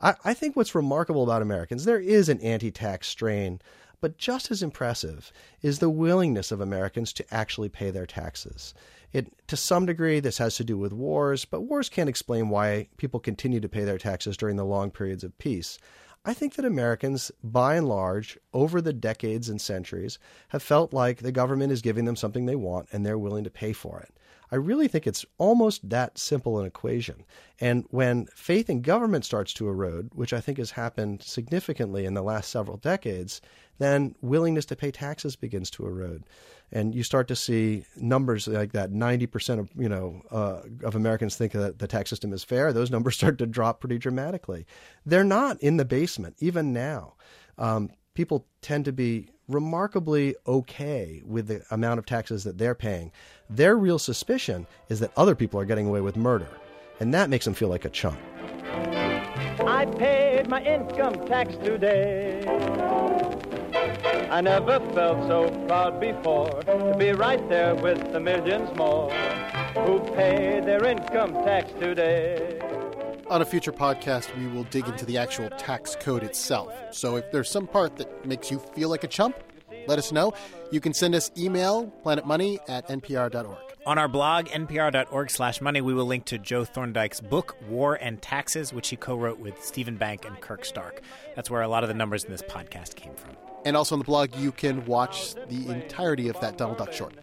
I, 0.00 0.14
I 0.24 0.35
think 0.35 0.54
what's 0.54 0.74
remarkable 0.74 1.24
about 1.24 1.42
Americans, 1.42 1.85
there 1.85 2.00
is 2.00 2.28
an 2.28 2.40
anti 2.40 2.70
tax 2.70 3.09
strain, 3.09 3.61
but 4.00 4.18
just 4.18 4.50
as 4.50 4.62
impressive 4.62 5.33
is 5.62 5.78
the 5.78 5.90
willingness 5.90 6.52
of 6.52 6.61
Americans 6.61 7.12
to 7.14 7.35
actually 7.35 7.68
pay 7.68 7.90
their 7.90 8.07
taxes. 8.07 8.74
It, 9.12 9.33
to 9.48 9.57
some 9.57 9.87
degree, 9.87 10.20
this 10.20 10.38
has 10.38 10.57
to 10.57 10.64
do 10.64 10.76
with 10.76 10.92
wars, 10.92 11.44
but 11.44 11.62
wars 11.62 11.88
can't 11.88 12.11
explain 12.11 12.50
why 12.50 12.88
people 12.98 13.20
continue 13.20 13.59
to 13.59 13.68
pay 13.68 13.85
their 13.85 13.98
taxes 13.98 14.37
during 14.37 14.57
the 14.57 14.64
long 14.64 14.90
periods 14.90 15.24
of 15.24 15.37
peace. 15.38 15.78
I 16.29 16.35
think 16.35 16.57
that 16.57 16.67
Americans, 16.67 17.33
by 17.43 17.77
and 17.77 17.88
large, 17.88 18.38
over 18.53 18.83
the 18.83 18.93
decades 18.93 19.49
and 19.49 19.59
centuries, 19.59 20.19
have 20.49 20.62
felt 20.62 20.93
like 20.93 21.21
the 21.21 21.33
government 21.33 21.73
is 21.73 21.81
giving 21.81 22.05
them 22.05 22.17
something 22.17 22.45
they 22.45 22.55
want 22.55 22.87
and 22.93 23.07
they're 23.07 23.17
willing 23.17 23.45
to 23.45 23.51
pay 23.51 23.73
for 23.73 23.99
it. 24.01 24.12
I 24.51 24.57
really 24.57 24.89
think 24.89 25.07
it's 25.07 25.27
almost 25.37 25.89
that 25.91 26.19
simple 26.19 26.59
an 26.59 26.67
equation. 26.67 27.25
And 27.61 27.85
when 27.91 28.27
faith 28.35 28.71
in 28.71 28.83
government 28.83 29.25
starts 29.25 29.53
to 29.55 29.69
erode, 29.69 30.11
which 30.15 30.33
I 30.33 30.41
think 30.41 30.59
has 30.59 30.71
happened 30.71 31.23
significantly 31.23 32.05
in 32.05 32.15
the 32.15 32.23
last 32.23 32.51
several 32.51 32.77
decades, 32.77 33.41
then 33.79 34.15
willingness 34.21 34.65
to 34.67 34.77
pay 34.77 34.91
taxes 34.91 35.37
begins 35.37 35.71
to 35.71 35.87
erode. 35.87 36.25
And 36.71 36.95
you 36.95 37.03
start 37.03 37.29
to 37.29 37.37
see 37.37 37.85
numbers 37.97 38.47
like 38.47 38.73
that 38.73 38.91
90% 38.91 39.59
of, 39.59 39.71
you 39.77 39.89
know, 39.89 40.23
uh, 40.31 40.61
of 40.83 40.95
Americans 40.95 41.37
think 41.37 41.53
that 41.53 41.79
the 41.79 41.87
tax 41.87 42.11
system 42.11 42.33
is 42.33 42.45
fair. 42.45 42.73
Those 42.73 42.91
numbers 42.91 43.17
start 43.19 43.39
to 43.39 43.47
drop 43.47 43.81
pretty 43.81 43.99
dramatically. 43.99 44.67
They're 45.07 45.25
not 45.25 45.61
in 45.61 45.77
the 45.77 45.85
basement, 45.85 46.37
even 46.41 46.73
now. 46.73 47.15
Um, 47.57 47.91
people 48.15 48.47
tend 48.63 48.85
to 48.85 48.93
be 48.93 49.31
remarkably 49.49 50.37
okay 50.47 51.23
with 51.25 51.49
the 51.49 51.65
amount 51.71 51.99
of 51.99 52.07
taxes 52.07 52.45
that 52.45 52.59
they're 52.59 52.75
paying. 52.75 53.11
Their 53.51 53.77
real 53.77 53.99
suspicion 53.99 54.67
is 54.89 55.01
that 55.01 55.11
other 55.17 55.35
people 55.35 55.59
are 55.59 55.65
getting 55.65 55.87
away 55.87 56.01
with 56.01 56.17
murder, 56.17 56.49
and 57.01 57.13
that 57.15 57.31
makes 57.31 57.45
them 57.45 57.55
feel 57.55 57.69
like 57.69 57.85
a 57.85 57.91
chump. 57.91 58.19
I 59.67 59.87
paid 59.99 60.49
my 60.49 60.63
income 60.63 61.27
tax 61.27 61.57
today. 61.57 62.45
I 64.31 64.43
never 64.43 64.79
felt 64.93 65.27
so 65.27 65.49
proud 65.67 66.01
before 66.01 66.63
to 66.63 66.95
be 66.99 67.13
right 67.13 67.49
there 67.49 67.75
with 67.75 68.13
the 68.13 68.21
millions 68.21 68.77
more 68.77 69.11
who 69.75 70.01
paid 70.15 70.67
their 70.67 70.85
income 70.85 71.33
tax 71.45 71.73
today. 71.81 72.61
On 73.31 73.43
a 73.43 73.45
future 73.45 73.73
podcast, 73.73 74.35
we 74.38 74.47
will 74.47 74.64
dig 74.64 74.88
into 74.88 75.05
the 75.05 75.19
actual 75.19 75.51
tax 75.51 75.95
code 76.01 76.23
itself. 76.23 76.73
So 76.93 77.17
if 77.17 77.31
there's 77.31 77.51
some 77.51 77.67
part 77.67 77.97
that 77.97 78.25
makes 78.25 78.51
you 78.51 78.59
feel 78.59 78.88
like 78.88 79.05
a 79.05 79.07
chump, 79.07 79.37
let 79.87 79.99
us 79.99 80.12
know. 80.12 80.33
You 80.71 80.81
can 80.81 80.95
send 80.95 81.14
us 81.14 81.31
email, 81.37 81.93
planetmoney 82.03 82.59
at 82.69 82.88
npr.org. 82.88 83.59
On 83.85 83.99
our 83.99 84.09
blog, 84.09 84.47
npr.org 84.47 85.31
slash 85.31 85.61
money, 85.61 85.83
we 85.83 85.93
will 85.93 86.07
link 86.07 86.25
to 86.27 86.38
Joe 86.38 86.64
Thorndike's 86.64 87.21
book, 87.21 87.57
War 87.69 87.97
and 87.97 88.21
Taxes, 88.23 88.73
which 88.73 88.88
he 88.88 88.97
co 88.97 89.14
wrote 89.14 89.38
with 89.38 89.62
Stephen 89.62 89.97
Bank 89.97 90.25
and 90.25 90.41
Kirk 90.41 90.64
Stark. 90.64 91.03
That's 91.37 91.51
where 91.51 91.61
a 91.61 91.69
lot 91.69 91.85
of 91.85 91.88
the 91.88 91.95
numbers 91.95 92.25
in 92.25 92.31
this 92.31 92.43
podcast 92.43 92.95
came 92.95 93.14
from. 93.14 93.37
And 93.67 93.77
also 93.77 93.95
on 93.95 93.99
the 93.99 94.05
blog, 94.07 94.35
you 94.37 94.53
can 94.53 94.87
watch 94.87 95.35
the 95.49 95.69
entirety 95.71 96.29
of 96.29 96.41
that 96.41 96.57
Donald 96.57 96.79
Duck 96.79 96.93
short. 96.95 97.14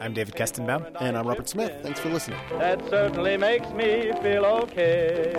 I'm 0.00 0.14
David 0.14 0.34
Kestenbaum. 0.34 0.96
And 1.00 1.16
I'm 1.16 1.26
Robert 1.26 1.48
Smith. 1.48 1.72
Thanks 1.82 2.00
for 2.00 2.08
listening. 2.08 2.38
That 2.52 2.80
certainly 2.88 3.36
makes 3.36 3.68
me 3.70 4.12
feel 4.22 4.46
okay. 4.46 5.32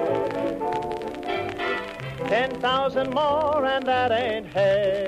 Ten 2.27 2.51
thousand 2.61 3.09
more, 3.11 3.65
and 3.65 3.85
that 3.87 4.11
ain't 4.11 4.45
hay. 4.47 5.07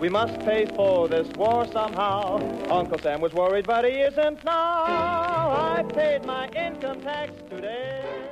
We 0.00 0.08
must 0.08 0.38
pay 0.40 0.66
for 0.66 1.08
this 1.08 1.26
war 1.36 1.66
somehow. 1.72 2.38
Uncle 2.70 2.98
Sam 2.98 3.20
was 3.20 3.32
worried, 3.32 3.66
but 3.66 3.84
he 3.84 3.92
isn't 3.92 4.44
now. 4.44 4.84
I 4.84 5.84
paid 5.92 6.24
my 6.24 6.48
income 6.50 7.00
tax 7.00 7.32
today. 7.50 8.25